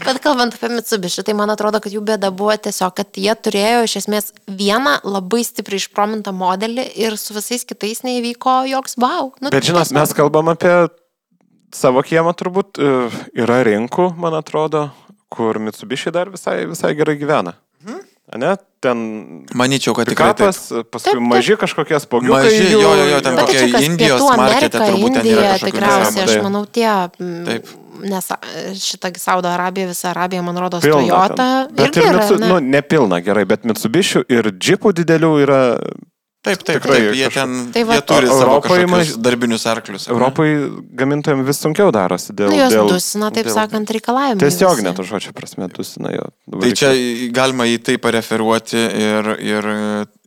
[0.05, 3.83] bet kalbant apie Mitsubishi, tai man atrodo, kad jų bėda buvo tiesiog, kad jie turėjo
[3.87, 9.33] iš esmės vieną labai stipriai išpromintą modelį ir su visais kitais neįvyko joks wow.
[9.43, 10.87] Nu, Bet žinot, mes kalbam apie
[11.75, 12.79] savo kiemą turbūt.
[12.79, 12.91] e,
[13.43, 14.87] Yra rinkų, man atrodo,
[15.29, 17.53] kur Mitsubishi dar visai, visai gerai gyvena.
[18.35, 18.55] Ne?
[18.81, 18.97] Ten
[19.53, 20.49] Manyčiau, kad tikrai taip.
[20.49, 20.57] pikapas,
[20.89, 21.27] paskui Taip, taip.
[21.29, 22.39] maži kažkokie spogiukai.
[22.47, 26.33] Maži, jų- jo, jo, jo, ten tai kokie Indijos Amerika, turbūt ten yra tikriausiai, aš
[26.41, 26.89] manau, tie,
[27.21, 27.69] mm, Taip.
[28.01, 28.31] nes
[28.81, 31.35] šita Saudo Arabija, visa Arabija, man rodos, Pilna Toyota.
[31.37, 31.75] ten.
[31.77, 32.47] Bet ir yra, Mitsu, ne?
[32.49, 35.61] nu, nepilna, gerai, bet Mitsubishi ir džipų didelių yra
[36.45, 37.15] Taip, taip, Tikrai taip.
[37.17, 38.59] Jie kažkoks- ten Tai va- jie turi O savo
[38.91, 40.03] maž- darbinius arklius.
[40.13, 40.49] Europai
[40.93, 42.51] gamintojams vis sunkiau darosi dėl...
[42.53, 44.41] Nu, jos dėl, dusina, taip dėl- sakant, reikalavimai.
[44.43, 46.27] Tiesiog net žodžio prasme dusina jo.
[46.61, 46.91] Tai čia
[47.33, 49.69] galima į tai pareferuoti ir, ir,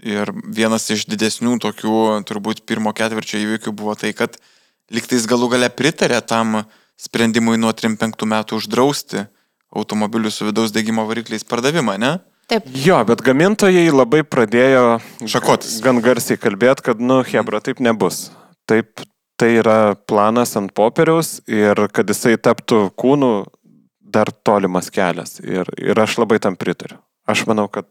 [0.03, 4.35] ir vienas iš didesnių tokių turbūt pirmo ketvirčio įvykių buvo tai, kad
[4.91, 6.65] liktais galų gale pritarė tam
[6.99, 9.23] sprendimui nuo 35 metų uždrausti
[9.77, 12.17] automobilių su vidaus degimo varikliais pardavimą, ne?
[12.49, 14.85] Taip, Jo, bet gamintojai labai pradėjo
[15.29, 15.79] Šakotis.
[15.85, 18.31] gan garsiai kalbėti, kad, nu, Hebra, taip nebus.
[18.69, 19.03] Taip,
[19.37, 23.33] tai yra planas ant popieriaus ir kad jisai taptų kūnų
[24.01, 25.37] dar tolimas kelias.
[25.45, 26.97] Ir, ir aš labai tam pritariu.
[27.29, 27.85] Aš manau, kad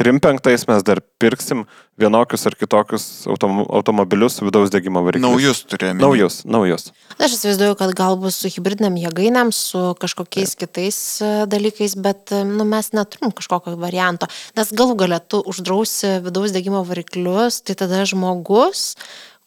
[0.00, 1.66] 35 mes dar pirksim
[2.00, 5.28] vienokius ar kitokius autom, automobilius vidaus degimo varikliais.
[5.28, 6.00] Naujus turėjome.
[6.00, 6.86] Naujus, naujus.
[7.18, 12.40] aš įsivaizduoju, kad gal bus su hybridiniam jėgainėm, su kažkokiais kitais e, dalykais, bet e,
[12.48, 14.30] nu, mes neturim kažkokio varianto.
[14.56, 18.94] Nes galų galę tu uždrausi vidaus degimo variklius, tai tada žmogus,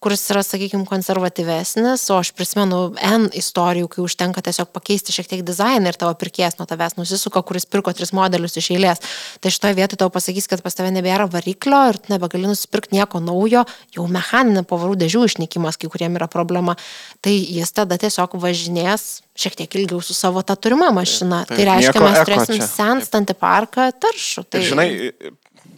[0.03, 5.43] kuris yra, sakykime, konservatyvesnis, o aš prisimenu N istorijų, kai užtenka tiesiog pakeisti šiek tiek
[5.47, 9.03] dizainą ir tavo pirkėjas nuo tavęs nusisuka, kuris pirko tris modelius iš eilės.
[9.43, 13.23] Tai šitoje vietoje tau pasakys, kad pas tave nebėra variklio ir tu nebegali nusipirkti nieko
[13.23, 16.75] naujo, jau mechaninė pavarų dėžių išnykimas kai kuriem yra problema.
[17.23, 21.43] Tai jis tada tiesiog važinės šiek tiek ilgiau su savo tą turimą mašiną.
[21.47, 24.45] Taip, Tai reiškia, mes turėsim senstantį parką taršų.
[24.45, 24.67] Tai Tai...
[24.69, 24.89] Žinai,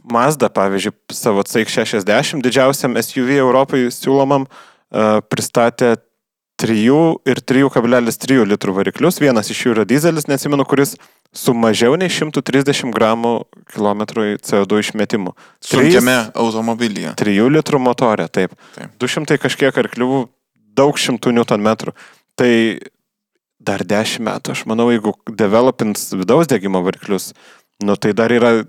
[0.06, 5.96] Mazda, pavyzdžiui, savo CX60 didžiausiam SUV Europai siūlomam uh, pristatė
[6.62, 6.78] 3
[7.28, 9.20] ir 3,3 litrų variklius.
[9.20, 10.96] Vienas iš jų yra dizelis, nesimenu, kuris
[11.36, 13.34] su mažiau nei 130 gramų
[13.74, 15.34] kilometrų CO2 išmetimu.
[15.64, 17.16] Sunkiame automobilyje.
[17.20, 18.56] 3 litrų motorė, taip.
[18.78, 18.94] Taip.
[19.04, 20.26] 200 kažkiek arklių,
[20.78, 21.96] daug šimtų newtonmetrų.
[22.40, 22.52] Tai
[23.66, 27.34] dar 10 metų, aš manau, jeigu developins vidaus degimo variklius,
[27.84, 28.62] nu tai dar yra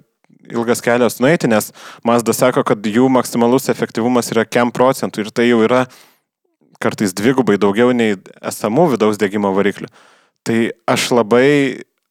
[0.53, 1.73] ilgas kelias nueiti, nes
[2.07, 5.87] Mazda sako, kad jų maksimalus efektyvumas yra kem procentų ir tai jau yra
[6.83, 9.89] kartais dvigubai daugiau nei esamų vidaus degimo variklių.
[10.47, 11.49] Tai aš labai,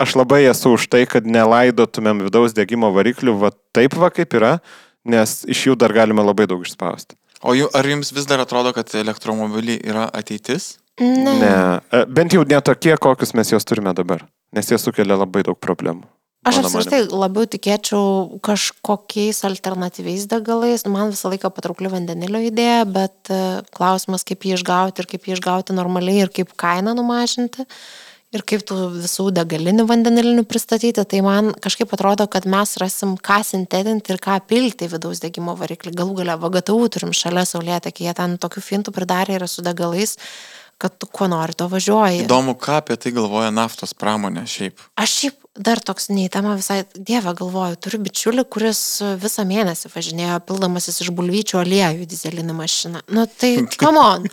[0.02, 4.58] aš labai esu už tai, kad nelaidotumėm vidaus degimo variklių va taip va kaip yra,
[5.06, 7.16] nes iš jų dar galima labai daug išspausti.
[7.46, 10.76] O jų, ar jums vis dar atrodo, kad elektromobiliai yra ateitis?
[11.00, 11.40] ne.
[11.40, 14.24] Ne, e, bent jau ne tokie, kokius mes juos turime dabar,
[14.56, 16.06] nes jie sukelia labai daug problemų.
[16.46, 20.84] Aš apskritai labiau tikėčiau kažkokiais alternatyviais degalais.
[20.86, 23.40] Man visą laiką patraukli vandenilio idėja, bet e,
[23.74, 27.66] klausimas, kaip jį išgauti ir kaip jį išgauti normaliai ir kaip kainą numažinti.
[28.36, 33.40] Ir kaip tų visų degalinių vandenilinių pristatyti, tai man kažkaip atrodo, kad mes rasim ką
[33.48, 35.96] sintetinti ir ką pilti į vidaus degimo variklį.
[35.98, 40.18] Galų galia VGTU turim šalia saulėtę, kai jie ten tokių fintų pridarė ir su degalais,
[40.82, 42.26] kad tu kuo nori to važiuoji.
[42.26, 44.82] Įdomu, ką apie tai galvoja naftos pramonė šiaip.
[45.00, 48.82] Aš šiaip dar toks neįtama visai, dievę galvoju, turiu bičiulį, kuris
[49.22, 53.06] visą mėnesį važinėjo pildamasis iš bulvyčių aliejų dizelinį mašiną.
[53.16, 54.30] Nu tai, come on.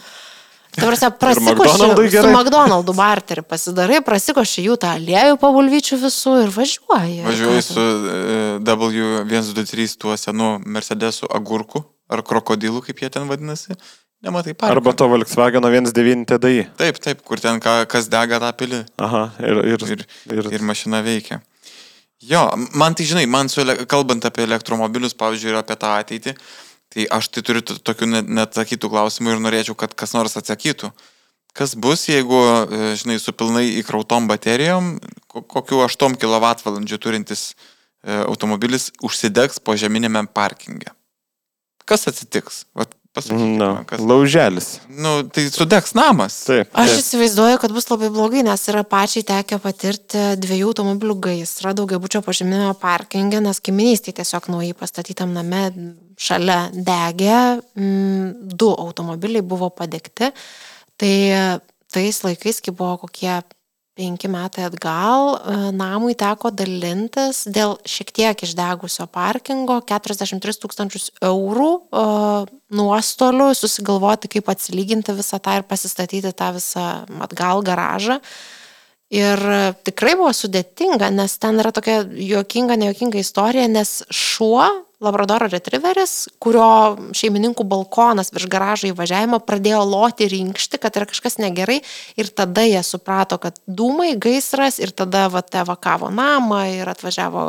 [0.72, 2.28] McDonald'ui prasikoši su.
[2.32, 7.18] McDonald'u barterį pasidarai, prasikoši jų tą aliejų po bulvyčių visų ir važiuoji.
[7.26, 8.30] Važiuoji su e,
[8.64, 13.76] W123 tuo senu Mercedesu agurku ar krokodilu, kaip jie ten vadinasi.
[14.22, 14.76] Nematai parko.
[14.76, 16.66] Arba to Volkswagen 1.9 TDI.
[16.78, 20.66] Taip, taip, kur ten ką, kas dega tą pilį Aha, ir, ir, ir, ir, ir
[20.66, 21.40] mašina veikia.
[22.22, 22.44] Jo,
[22.78, 26.36] man tai žinai, man su, kalbant apie elektromobilius, pavyzdžiui, ir apie tą ateitį,
[26.94, 30.92] tai aš tai turiu tokių neatsakytų klausimų ir norėčiau, kad kas nors atsakytų.
[31.52, 32.38] Kas bus, jeigu,
[32.70, 34.94] e, žinai, su pilnai įkrautom baterijom,
[35.26, 40.94] ko- kokiu 8 kWh turintis e, automobilis užsidegs po žeminėme parkinge?
[41.84, 42.64] Kas atsitiks?
[42.78, 44.00] Vat pasakykite na, man, kas.
[44.00, 44.68] lauželis.
[44.88, 46.36] Nu, tai sudegs namas.
[46.48, 46.70] Taip.
[46.72, 47.02] Aš taip.
[47.02, 52.72] įsivaizduoju, kad bus labai blogai, nes yra pačiai tekę patirti dviejų automobilių gaisrą daugiabučio pažeminio
[52.80, 55.64] parkingė, nes kaiminystėje tiesiog naujai pastatytam name
[56.20, 57.40] šalia degė,
[57.76, 60.32] mm, du automobiliai buvo padegti.
[61.00, 61.14] Tai
[61.92, 63.42] tais laikais, kai buvo kokie
[63.98, 71.70] penki metai atgal, e, namui teko dalintis dėl šiek tiek išdegusio parkingo 43 tūkstančius eurų
[71.76, 72.06] e,
[72.72, 76.88] nuostolių, susigalvoti, kaip atsilyginti visą tą ir pasistatyti tą visą
[77.26, 78.20] atgal garažą.
[79.12, 79.42] Ir
[79.84, 84.64] tikrai buvo sudėtinga, nes ten yra tokia juokinga, nejuokinga istorija, nes šuo,
[85.02, 91.38] Labradoro retriveris, kurio šeimininkų balkonas virš garažo įvažiavimo pradėjo loti ir inkšti, kad yra kažkas
[91.42, 91.80] negerai
[92.16, 97.42] ir tada jie suprato, kad dūmai, gaisras ir tada vat, evakavo namą ir atvažiavo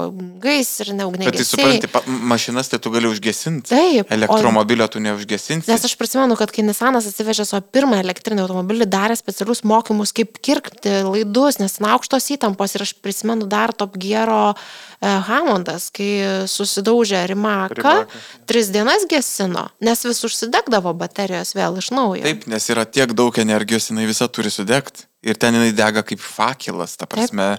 [0.44, 1.89] gaisrinė, Bet tai supranti,
[2.34, 3.70] mašinas tai tu gali užgesinti.
[3.70, 4.10] Taip.
[4.10, 5.70] o- Elektromobilio tu neužgesinsi.
[5.70, 10.39] Nes aš prisimenu, kad kai Nisanas atsivežė savo pirmą elektrinį automobilį, darė specialius mokymus, kaip
[10.42, 14.56] kirpti laidus, nes aukštos įtampos ir aš prisimenu dar Top Gero e,
[15.04, 18.22] Hammondas, kai susidaužė Rimaką, Rimaką.
[18.48, 22.24] tris dienas gesino, nes vis užsidegdavo baterijos vėl iš naujo.
[22.24, 25.08] Taip, nes yra tiek daug energijos, jinai visa turi sudegti.
[25.24, 27.56] Ir ten jinai dega kaip fakilas, ta prasme.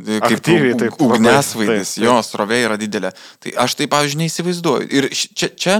[0.00, 2.04] Kaip Aktyviai, taip, labai, ugniasvaidis, taip, taip.
[2.06, 3.10] jo srovė yra didelė.
[3.42, 4.86] Tai aš tai, pavyzdžiui, neįsivaizduoju.
[4.96, 5.74] Ir čia, čia,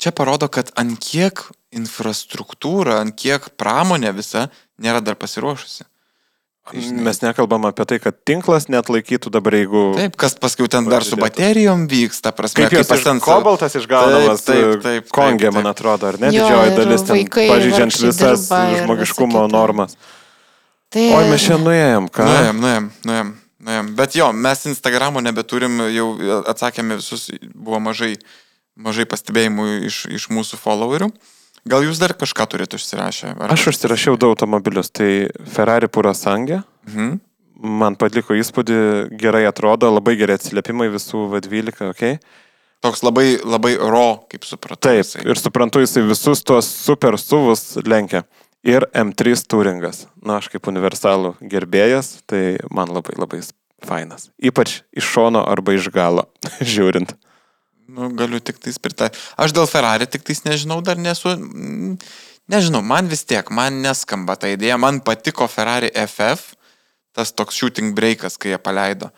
[0.00, 1.44] čia parodo, kad ant kiek
[1.76, 4.48] infrastruktūra, ant kiek pramonė visa
[4.80, 5.84] nėra dar pasiruošusi.
[6.70, 9.80] Žinai, Mes nekalbam apie tai, kad tinklas net laikytų dabar, jeigu...
[9.96, 14.60] Taip, kas paskui ten dar su baterijom vyksta, prasme, Kaip jos ten kobaltas išgaunamas Taip,
[14.60, 15.72] taip, e, taip, Kongė, taip, man taip.
[15.72, 16.30] atrodo, ar ne?
[16.36, 18.44] Jo, Didžioji dalis ten pažydžiant visas
[18.84, 19.96] žmogiškumo normas.
[20.92, 22.28] Tai, Oi, mes čia nuėjom, ką?
[22.28, 23.34] Nuėjom, nuėjom, nuėjom,
[23.66, 23.90] nuėjom.
[23.98, 26.06] Bet jo, mes Instagramo nebeturim, jau
[26.50, 28.14] atsakėme visus, buvo mažai,
[28.78, 31.10] mažai pastebėjimų iš, iš mūsų followerių.
[31.68, 33.34] Gal jūs dar kažką turite užsirašę?
[33.36, 33.52] Ar...
[33.52, 34.92] Aš užsirašiau du automobilius.
[34.94, 35.10] Tai
[35.52, 36.62] Ferrari Purasangė.
[36.88, 37.18] Mhm.
[37.60, 38.76] Man patliko įspūdį,
[39.20, 42.04] gerai atrodo, labai gerai atsiliepimai visų V12, ok.
[42.80, 44.80] Toks labai, labai ro, kaip supratau.
[44.88, 45.26] Taip, jisai.
[45.28, 48.24] ir suprantu, jisai visus tuos super suvus lenkia.
[48.64, 50.06] Ir M3 turingas.
[50.24, 53.42] Na, aš kaip universalų gerbėjas, tai man labai labai
[53.84, 54.30] fainas.
[54.40, 56.26] Ypač iš šono arba iš galo,
[56.72, 57.12] žiūrint.
[57.90, 59.20] Nu, galiu tik tais pritaikyti.
[59.40, 61.34] Aš dėl Ferrari tik tais nežinau, dar nesu.
[62.50, 64.78] Nežinau, man vis tiek, man neskamba ta idėja.
[64.80, 66.54] Man patiko Ferrari FF,
[67.14, 69.10] tas toks shooting breakas, kai jie paleido.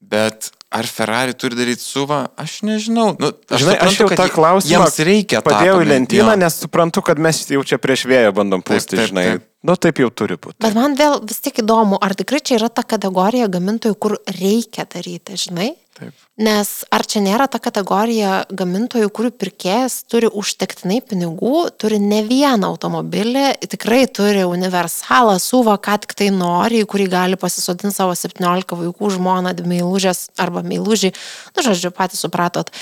[0.00, 3.10] Bet ar Ferrari turi daryti suvą, aš nežinau.
[3.18, 5.42] Nu, Žinai, aš jau kad tą klausimą Jiems reikia.
[5.44, 9.10] Padėjau į lentyną, nes suprantu, kad mes jau čia prieš vėją bandom Taip, pūsti, taip,
[9.10, 9.26] žinai.
[9.32, 9.46] taip.
[9.66, 10.56] Nu, taip jau turi būti.
[10.62, 14.86] Bet man vėl vis tik įdomu, ar tikrai čia yra ta kategorija gamintojų, kur reikia
[14.88, 15.72] daryti, žinai?
[16.00, 16.16] Taip.
[16.40, 22.70] Nes ar čia nėra ta kategorija gamintojų, kurių pirkėjas turi užtektinai pinigų, turi ne vieną
[22.72, 28.78] automobilį, tikrai turi universalą, suva, ką tik tai nori, į kurį gali pasisodinti savo 17
[28.80, 31.12] vaikų žmoną, meilužės arba meilužį,
[31.56, 32.72] nu žodžiu, patys supratot.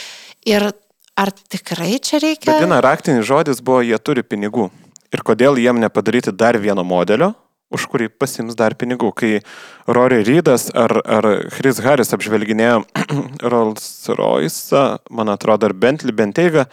[0.47, 0.71] Ir
[1.19, 2.55] ar tikrai čia reikia?
[2.55, 4.71] Vadina, raktinis žodis buvo, jie turi pinigų.
[5.11, 7.33] Ir kodėl jiem nepadaryti dar vieno modelio,
[7.75, 9.11] už kurį pasims dar pinigų.
[9.15, 9.41] Kai
[9.87, 12.85] Rory Rydas ar, ar Chris Harris apžvelginėjo
[13.53, 16.65] Rolls Royce, man atrodo, ar Bentley Bentayga,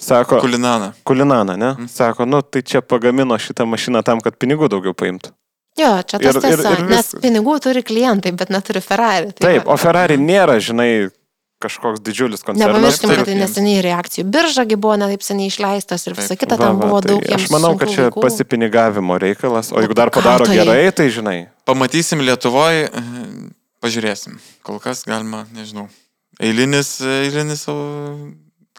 [0.00, 0.92] sako, Kulinaną.
[1.04, 1.74] Kulinaną, ne?
[1.76, 1.88] Mhm.
[1.92, 5.34] Sako, nu tai čia pagamino šitą mašiną tam, kad pinigų daugiau paimtų.
[5.78, 7.20] Jo, čia tas Ir- ir- tiesa, ir nes viskas.
[7.22, 9.30] pinigų turi klientai, bet neturi Ferrari.
[9.32, 9.72] Tai Taip, va.
[9.72, 11.10] o Ferrari nėra, žinai,
[11.60, 12.72] kažkoks didžiulis koncernas.
[12.72, 16.42] Nepamirškime, kad tai neseniai reakcijų biržagi buvo netaip seniai išleistas ir visa Taip.
[16.44, 17.46] kita, ten buvo daug tai jiems.
[17.46, 18.24] Aš manau, kad čia laikų.
[18.24, 21.38] pasipinigavimo reikalas, o jeigu dar padaro tu jai- gerai, tai žinai.
[21.68, 22.88] Pamatysim Lietuvoje,
[23.84, 24.40] pažiūrėsim.
[24.66, 25.88] Kol kas galima, nežinau.
[26.40, 27.66] Eilinis, eilinis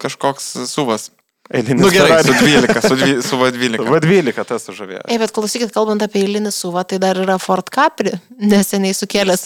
[0.01, 1.11] kažkoks suvas.
[1.51, 3.83] Eilinis nu, gerai, su 12, su, dvi, su va 12.
[3.91, 5.03] V12 tas sužavėjo.
[5.11, 9.45] Ei, bet klausykit, kalbant apie eilinį suvą, tai dar yra Ford Capri, neseniai sukėlęs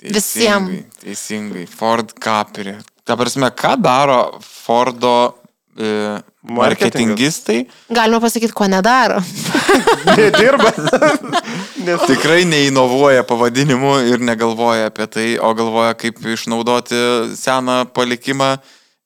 [0.00, 0.14] Teisingai.
[0.16, 0.70] Visiems.
[0.70, 1.66] Teisingai, teisingai.
[1.68, 2.74] Ford Capri.
[3.04, 5.36] Ta prasme, ką daro Fordo
[5.76, 7.66] e, marketingistai?
[7.92, 9.20] Galima pasakyti, ko nedaro.
[10.16, 10.72] Nedirba.
[11.84, 17.00] Nes Tikrai neinovuoja pavadinimu ir negalvoja apie tai, o galvoja, kaip išnaudoti
[17.36, 18.54] seną palikimą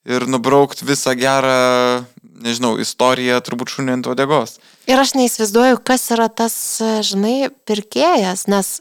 [0.06, 2.04] ir nubraukti visą gerą,
[2.44, 4.58] nežinau, istoriją turbūt šunį ant odegos.
[4.90, 6.56] Ir aš neįsivaizduoju, kas yra tas,
[7.06, 8.76] žinai, pirkėjas, nes,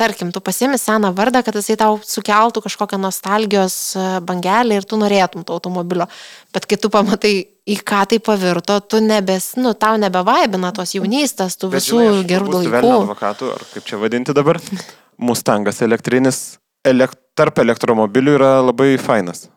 [0.00, 4.98] tarkim, tu pasiemi seną vardą, kad jisai tau sukeltų kažkokią nostalgijos e, bangelį ir tu
[5.00, 6.08] norėtum to automobilio.
[6.54, 7.34] Bet kai tu pamatai,
[7.68, 12.26] į ką tai pavirto, tu nebes, nu, tau nebevaibina tos jaunystės, tų Bet, visų žinai,
[12.32, 12.94] gerų dalykų.
[13.04, 14.60] advokatų, ar kaip čia vadinti dabar,
[15.30, 16.42] Mustangas elektrinis,
[16.88, 19.50] elek, tarp elektromobilių yra labai fainas.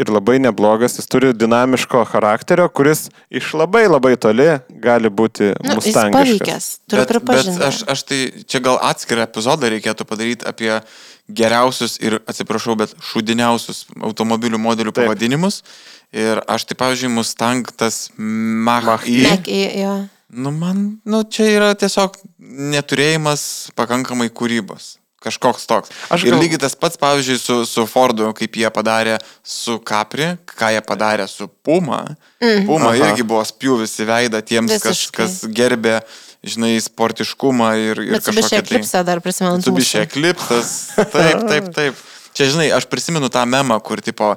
[0.00, 4.48] Ir labai neblogas, jis turi dinamiško charakterio, kuris iš labai labai toli
[4.80, 6.68] gali būti Nu, mustangiškas.
[6.88, 10.72] Bet, bet aš, aš tai čia gal atskirą epizodą reikėtų padaryti apie
[11.28, 15.04] geriausius ir, atsiprašau, bet šudiniausius automobilių modelių Taip.
[15.04, 15.60] pavadinimus.
[16.16, 18.08] Ir aš tai, pavyzdžiui, Mustang tas.
[18.16, 19.20] Mach-E.
[19.28, 19.92] Nek, jo.
[20.30, 22.16] Nu, man, nu, čia yra tiesiog
[22.70, 23.42] neturėjimas
[23.78, 24.96] pakankamai kūrybos.
[25.20, 25.90] Kažkoks toks.
[26.08, 29.76] Aš Aš ir gal- lygiai tas pats, pavyzdžiui, su, su Fordu, kaip jie padarė su
[29.84, 31.98] Capri, ką jie padarė su Puma.
[32.40, 32.64] Mm.
[32.66, 33.10] Puma Aha.
[33.10, 35.18] irgi buvo spjūvis į veidą tiems, kas, Visiškai.
[35.26, 35.98] kas gerbė,
[36.40, 39.60] žinai, sportiškumą ir, ir Bet su bišė tai- klipsą dar prisimenu.
[39.62, 40.72] Su bišė klipsas.
[40.96, 42.00] Taip, taip, taip.
[42.32, 44.32] Čia, žinai, aš prisimenu tą memą, kur tipo...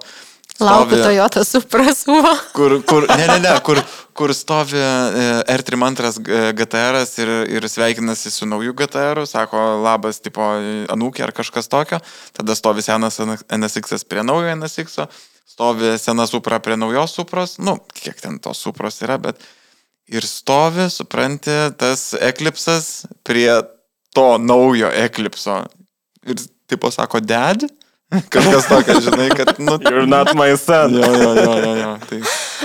[0.59, 2.29] Laukiu Toyota Supra suvo.
[2.57, 3.79] Kur, kur, ne, ne, ne, kur,
[4.13, 10.45] kur stovi e, R32 GTR ir, ir sveikinasi su nauju GTR, sako labas, tipo
[10.93, 11.99] anūkė ar kažkas tokio,
[12.37, 13.17] tada stovi senas
[13.49, 15.01] NSX prie naujo NSX,
[15.55, 19.41] stovi sena Supra prie naujos Supros, nu, kiek ten tos Supros yra, bet
[20.13, 23.49] ir stovi, supranti, tas Eclipsas prie
[24.13, 25.63] to naujo Eclipso.
[26.23, 26.37] Ir
[26.69, 27.65] tipo sako, dad?
[28.33, 30.93] Kažkas tokio, žinai, kad, nu, You're not my son.
[30.97, 31.91] Jo, jo, jo, jo, jo.
[32.09, 32.19] Tai,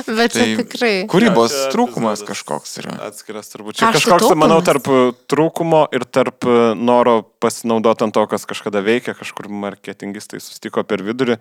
[0.06, 0.92] Bet čia tai tikrai.
[1.10, 2.96] Kūrybos čia trūkumas kažkoks yra.
[3.08, 3.78] Atskiras turbūt.
[3.80, 4.42] Čia Kaštų kažkoks, taupumas.
[4.44, 9.50] manau, tarp uh, trūkumo ir tarp uh, noro pasinaudoti ant to, kas kažkada veikia, kažkur
[9.52, 11.38] marketingistai sustiko per vidurį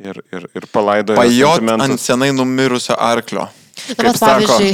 [0.00, 1.20] ir, ir, ir palaidojo.
[1.20, 3.48] Pajot ant senai numirusio arklio.
[3.96, 4.72] Kaip bet, sako, pavyzdžiui,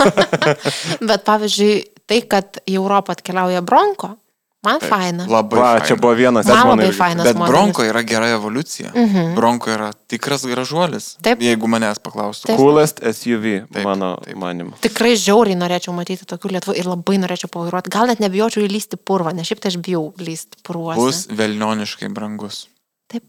[1.10, 1.74] bet pavyzdžiui,
[2.08, 4.14] tai, kad į Europą atkeliauja Bronko,
[4.62, 5.24] man Taip, faina.
[5.26, 5.58] Labai.
[5.60, 5.86] Va, faina.
[5.86, 6.96] čia buvo vienas Man mano labai irgi.
[6.98, 7.50] fainas Bet modelis.
[7.54, 8.90] Bronko yra gera evoliucija.
[8.94, 9.34] Mhm.
[9.34, 11.16] Bronko yra tikras gražuolis.
[11.22, 11.40] Taip.
[11.40, 12.56] Jeigu manęs paklaustų.
[12.56, 14.36] Coolest SUV, Taip, mano taip.
[14.36, 14.72] manimu.
[14.84, 17.88] Tikrai žiauriai norėčiau matyti tokių lietuvų ir labai norėčiau pavairuoti.
[17.90, 21.00] Gal net nebijočiau įlysti purvą, nes šiaip tai aš bijau lysti purvuose.
[21.00, 22.66] Bus velnioniškai brangus.
[23.08, 23.24] Taip.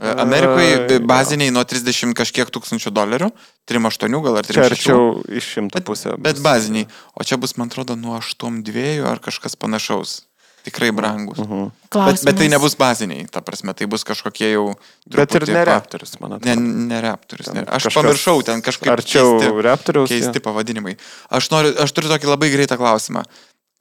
[0.00, 3.28] E, Amerikoje baziniai nuo 30 kažkiek tūkstančių dolerių,
[3.68, 4.72] 3,8 gal ar Čia 3,6.
[4.72, 6.16] arčiau iš šimto Bet, pusę.
[6.16, 6.42] bet bus.
[6.42, 6.86] baziniai.
[7.14, 10.22] O čia bus, man atrodo, nuo 8,2 ar kažkas panašaus.
[10.64, 11.38] Tikrai brangus.
[11.40, 11.64] Mhm.
[11.70, 12.24] Bet, Klausimas.
[12.28, 14.66] bet tai nebus baziniai, ta prasme, tai bus kažkokie jau...
[15.08, 16.60] Bet ir ne Raptorius, man Ne, atrodo.
[16.90, 17.48] ne Raptorius.
[17.54, 17.62] Ne.
[17.64, 20.08] Ten Aš kažkas pamiršau, ten kažkaip Arčiau keisti, Raptorius.
[20.12, 20.96] keisti pavadinimai.
[21.30, 23.24] Aš, noriu, aš turiu tokį labai greitą klausimą.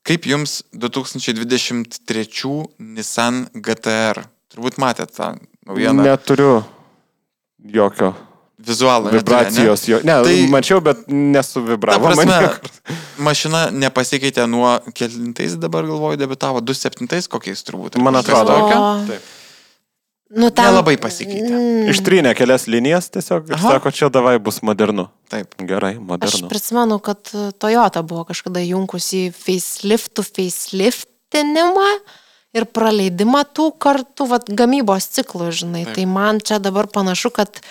[0.08, 4.24] Kaip jums 2023 Nissan GTR?
[4.50, 5.28] Turbūt matėte tą
[5.68, 6.02] naujieną.
[6.08, 6.64] Neturiu
[7.60, 8.16] jokio
[8.60, 9.06] Vizualą.
[9.12, 9.88] neturi, vibracijos.
[9.88, 10.00] Jo.
[10.04, 12.06] Ne, Tai- mačiau, bet nesu Ta vibravo.
[12.10, 12.60] prasme,
[13.18, 17.96] mašina nepasikeitė nuo kelintais dabar galvoju, debitavo 27 kokiais turbūt.
[17.98, 18.52] Man atrodo.
[18.52, 19.22] O- Taip.
[20.30, 20.66] Nu, ten...
[20.70, 21.50] Nelabai pasikeitė.
[21.50, 23.72] Mm, Ištrynė kelias linijas tiesiog ir Aha.
[23.80, 25.08] sako, čia davai bus modernu.
[25.32, 25.56] Taip.
[25.58, 26.50] Gerai, Aš modernu.
[26.52, 31.88] prisimenu, kad Toyota buvo kažkada junkusi į faceliftų faceliftinimą
[32.54, 35.86] ir praleidimą tų kartų vat, gamybos ciklų, žinai.
[35.90, 35.96] Taip.
[35.98, 37.62] Tai man čia dabar panašu, kad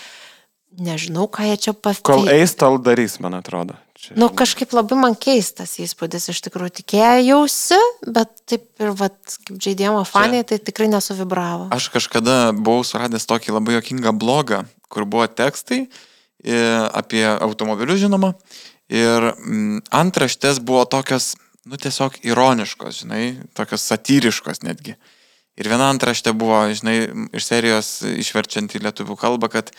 [0.82, 2.34] nežinau, ką jie čia Kol pafikė.
[2.38, 3.76] eis, tol darys, man atrodo.
[3.98, 4.14] Čia.
[4.14, 10.04] Nu, kažkaip labai man keistas įspūdis, iš tikrųjų tikėjausi, bet taip ir, vat, kaip žaidimo
[10.06, 11.66] faniai, tai tikrai nesuvibravo.
[11.74, 15.88] Aš kažkada buvau suradęs tokį labai jokingą blogą, kur buvo tekstai
[16.94, 18.32] apie automobilius, žinoma.
[18.88, 21.34] Ir mm, antraštės buvo tokios,
[21.68, 23.24] nu tiesiog ironiškos, žinai,
[23.58, 24.94] tokios satyriškos netgi.
[25.58, 27.00] Ir viena antraštė buvo, žinai,
[27.34, 29.76] iš serijos išverčiant į lietuvių kalbą, kad e,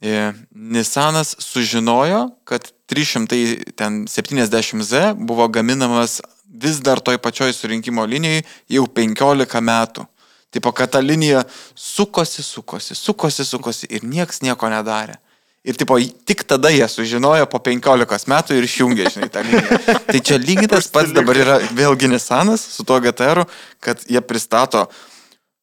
[0.00, 10.06] Nissanas sužinojo, kad 370Z buvo gaminamas vis dar toj pačioj surinkimo linijai jau 15 metų.
[10.50, 11.42] Tipo, kad ta linija
[11.74, 15.14] sukosi, sukosi, sukosi, sukosi ir nieks nieko nedarė.
[15.60, 19.76] Ir tipo, tik tada jie sužinojo po 15 metų ir išjungė, žinai, tą liniją.
[20.08, 23.44] Tai čia lygiai tas pats dabar yra vėlgi Nissanas su tuo GTR,
[23.84, 24.88] kad jie pristato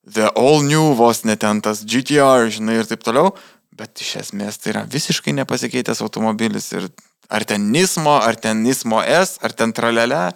[0.07, 3.33] The All New vos netent tas GTR, žinai, ir taip toliau.
[3.77, 6.71] Bet iš esmės tai yra visiškai nepasikeitęs automobilis.
[6.73, 6.89] Ir
[7.29, 10.31] ar ten Nismo, ar ten Nismo S, ar ten Tralelė.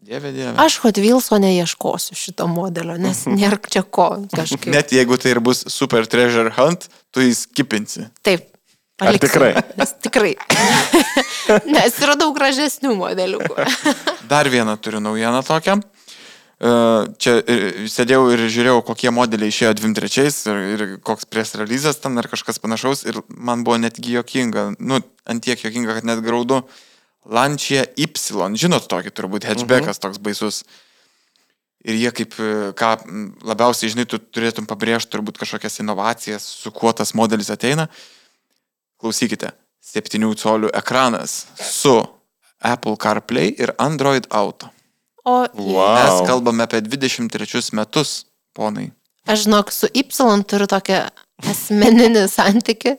[0.00, 0.54] Dieve, dieve.
[0.62, 4.70] Aš Hot Wheelso neieškosiu šito modelio, nes nėra čia ko kažkaip.
[4.72, 8.06] Net jeigu tai ir bus Super Treasure Hunt, tu jį skipinsi.
[8.24, 8.46] Taip.
[9.00, 9.28] Ar paliksiu.
[9.28, 9.52] tikrai?
[9.80, 10.32] Nes tikrai.
[11.76, 13.38] nes yra daug gražesnių modelių.
[14.28, 15.78] Dar vieną turiu naujieną tokią.
[16.60, 16.70] E,
[17.16, 22.18] Čia ir- sėdėjau ir žiūrėjau, kokie modeliai išėjo 23 ir, ir koks press releasas ten
[22.20, 26.60] ar kažkas panašaus ir man buvo netgi jokinga, nu, antiek jokinga, kad net graudu.
[27.24, 28.06] Lancia Y,
[28.56, 30.64] žinot tokį turbūt hatchbackas toks baisus.
[31.84, 32.90] Ir jie kaip, e, ką
[33.48, 37.88] labiausiai, žinai, tu turėtum pabrėžti turbūt kažkokias inovacijas, su kuo tas modelis ateina.
[39.00, 41.94] Klausykite, 7 colių ekranas su
[42.60, 44.68] Apple CarPlay ir Android Auto.
[45.24, 45.94] O Wow.
[45.94, 48.24] Mes kalbame apie 23 metus,
[48.56, 48.90] ponai.
[49.28, 50.02] Aš žinok, su Y
[50.48, 51.08] turiu tokią
[51.50, 52.96] asmeninį santyki,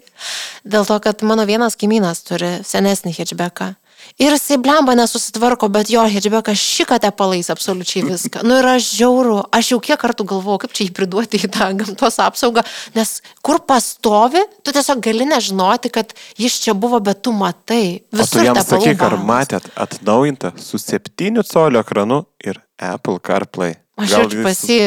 [0.66, 3.76] dėl to, kad mano vienas kaimynas turi senesnį hatchbacką.
[4.20, 8.44] Ir jisai blemba nesusitvarko, bet jo hatchbackas šikate palais absoliučiai viską.
[8.48, 11.70] Nu ir aš žiauru, aš jau kiek kartų galvoju, kaip čia jį priduoti į tą
[11.80, 12.66] gamtos apsaugą,
[12.98, 13.14] nes
[13.46, 18.02] kur pastovi, tu tiesiog gali nežinoti, kad jis čia buvo, bet tu matai.
[18.12, 23.78] O tu Visur jam sakyk, ar matėt atnaujintą su 7 colio ekranu ir Apple CarPlay.
[24.06, 24.82] Aš jaučiu pas jį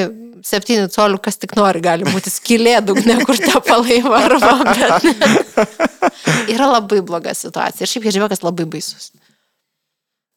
[0.44, 5.06] 7 colių, kas tik nori, gali būti skilė dugne, kur te palai varva, bet
[6.52, 7.86] yra labai bloga situacija.
[7.86, 9.12] Ir šiaip Hedžiakas labai baisus.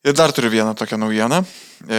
[0.06, 1.42] Ir dar turiu vieną tokią naujieną.
[1.90, 1.98] E,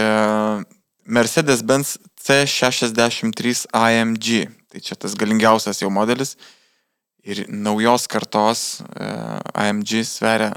[1.06, 4.48] Mercedes-Benz C63 AMG.
[4.70, 6.34] Tai čia tas galingiausias jau modelis.
[7.22, 9.06] Ir naujos kartos e,
[9.54, 10.50] AMG sveria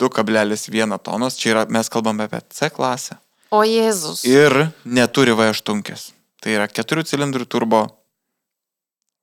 [0.00, 1.38] 2,1 tonos.
[1.38, 3.20] Čia yra, mes kalbame apie C klasę.
[3.54, 4.24] O Jėzus.
[4.26, 4.52] Ir
[4.84, 6.12] neturi V8.
[6.42, 7.84] Tai yra 4 cilindrų turbo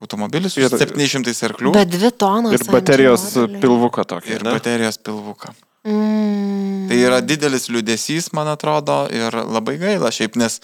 [0.04, 2.54] automobilis su Ir- 700 arklių Bet dvi tonos.
[2.56, 3.28] Ir baterijos
[3.62, 4.36] pilvuką tokį.
[4.38, 4.56] ir ne?
[4.58, 5.54] baterijos pilvuką.
[5.84, 6.88] Mm.
[6.88, 10.62] Tai yra didelis liūdėsys, man atrodo, ir labai gaila šiaip, nes,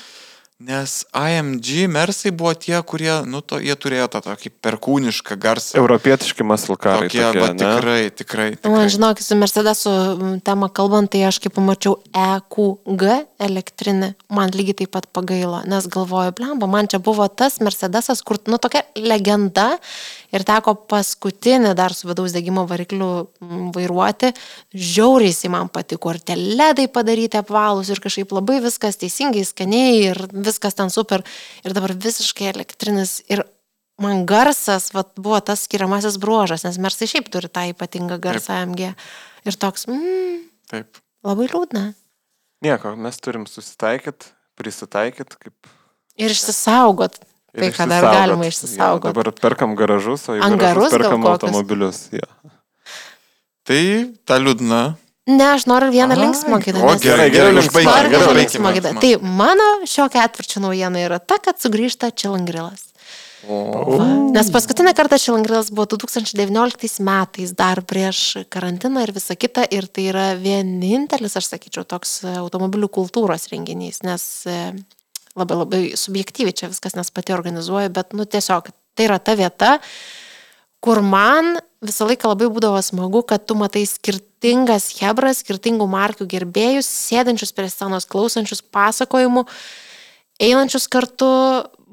[0.59, 5.77] nes AMG mersai buvo tie, kurie, nu, to, jie turėjo tą tokį perkūnišką garsą.
[5.79, 7.07] Europietiški maslkarai.
[7.07, 7.63] Tokie, tokie, va, ne?
[7.63, 8.47] tikrai, tikrai.
[8.57, 8.73] tikrai.
[8.73, 9.93] Man žinok, su Mercedesu
[10.43, 13.05] tema kalbant, tai aš kai pamačiau EQG
[13.39, 18.41] elektrinį, man lygiai taip pat pagailo, nes galvoju, blemba, man čia buvo tas Mercedesas, kur,
[18.51, 19.69] nu, tokia legenda
[20.35, 23.29] ir teko paskutinį dar su vidaus degimo varikliu
[23.73, 24.33] vairuoti,
[24.75, 29.95] žiauriai jisai man patiko, ir tie ledai padaryti apvalus ir kažkaip labai viskas teisingai, skaniai
[30.11, 31.21] ir viskas ten super
[31.63, 33.43] ir dabar visiškai elektrinis ir
[34.01, 38.93] man garsas vat, buvo tas skiriamasis bruožas, nes mersai šiaip turi tą ypatingą garsą AMG.
[39.47, 40.39] Ir toks, mm,
[40.71, 41.01] Taip.
[41.23, 41.83] labai liūdna.
[42.63, 45.75] Nieko, mes turim susitaikyti, prisitaikyti, kaip...
[46.19, 47.21] Ir išsisaugot.
[47.55, 49.07] ir Tai, ką dar galima Jo, išsisaugot.
[49.07, 52.09] dabar perkam garažus, o gal perkam automobilius.
[52.11, 52.27] Jo.
[53.67, 53.83] Tai
[54.27, 54.81] ta liūdna
[55.27, 56.83] Ne, aš noriu vieną linksmą gaidą.
[56.87, 58.09] O gerai, gerai, užbaigime.
[58.09, 58.93] Gerai, linksmą gaidą.
[59.01, 62.89] Tai mano šio ketvirčio naujiena yra ta, kad sugrįžta Čilangrilas.
[63.47, 64.05] Va.
[64.35, 69.63] Nes paskutinį kartą Šilangrilas buvo 2019 metais, dar prieš karantiną ir visą kitą.
[69.71, 74.57] Ir tai yra vienintelis, aš sakyčiau, toks e, automobilių kultūros renginys, nes e,
[75.39, 79.77] labai labai subjektyviai čia viskas, nes pati organizuoju, bet, nu, tiesiog tai yra ta vieta,
[80.83, 81.55] kur man
[81.85, 87.69] visą laiką labai būdavo smagu, kad tu matai skirtingas hebras, skirtingų markių gerbėjus, sėdančius prie
[87.71, 89.45] scenos, klausančius pasakojimų,
[90.43, 91.29] einančius kartu,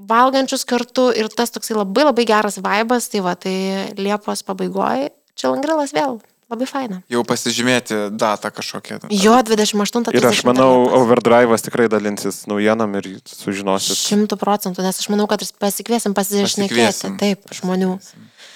[0.06, 3.56] valgančius kartu ir tas toksai labai labai geras vaibas, tai va, tai
[3.98, 6.18] Liepos pabaigoje čia Langrilas vėl,
[6.50, 7.00] labai faina.
[7.12, 9.02] Jau pasižymėti datą kažkokią.
[9.12, 10.14] Jo 28.
[10.16, 13.98] Ir aš manau, Overdrive'as tikrai dalinsis naujienom ir sužinosit.
[14.00, 17.18] Šimtų procentų, nes aš manau, kad pasikviesim Pasikviesim.
[17.20, 17.98] taip, žmonių.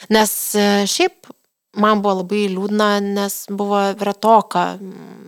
[0.08, 1.28] Nes e, šiaip
[1.78, 4.64] man buvo labai liūdna, nes buvo retoka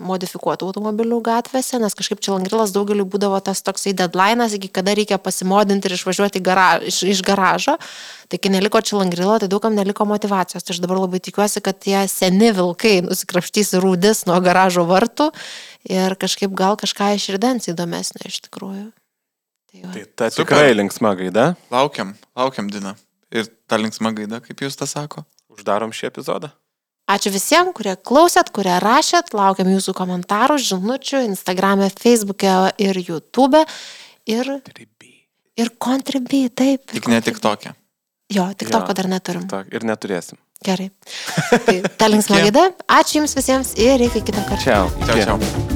[0.03, 5.21] modifikuotų automobilių gatvėse, nes kažkaip čia Langrilas daugeliu būdavo tas toksai deadline'as, iki kada reikia
[5.23, 7.77] pasimodinti ir išvažiuoti gara, iš, iš garažo.
[8.33, 10.67] Tai kai neliko čia Langrilo, tai daugam neliko motivacijos.
[10.67, 15.31] Tai aš dabar labai tikiuosi, kad tie seni vilkai nusikrapštys rūdis nuo garažo vartų
[15.91, 18.91] ir kažkaip gal kažką iširdens įdomesnio iš tikrųjų.
[19.73, 19.95] Tai va.
[19.95, 21.53] Tai ta tikrai linksma gaida.
[21.71, 22.97] Laukiam, laukiam Dina.
[23.33, 25.25] Ir ta linksma gaida, kaip jūs tą sako.
[25.53, 26.53] Uždarom šį epizodą.
[27.11, 33.65] Ačiū visiems, kurie klausėt, kurie rašėt, laukiam jūsų komentarų, žinučių, Instagram'e, Facebook'e ir YouTube'e.
[34.31, 34.53] Ir,
[35.59, 36.87] ir Contribui, taip.
[36.95, 37.75] Tik ne tik tokia.
[38.33, 38.81] Jo, tik Jo.
[38.87, 39.45] to, dar neturim.
[39.51, 40.39] Ta, ir neturėsim.
[40.63, 40.93] Gerai.
[41.67, 42.69] Tai ta linksma gaida.
[42.87, 44.81] Ačiū Jums visiems ir iki kito karto.
[45.03, 45.23] Iki.
[45.27, 45.72] čiau.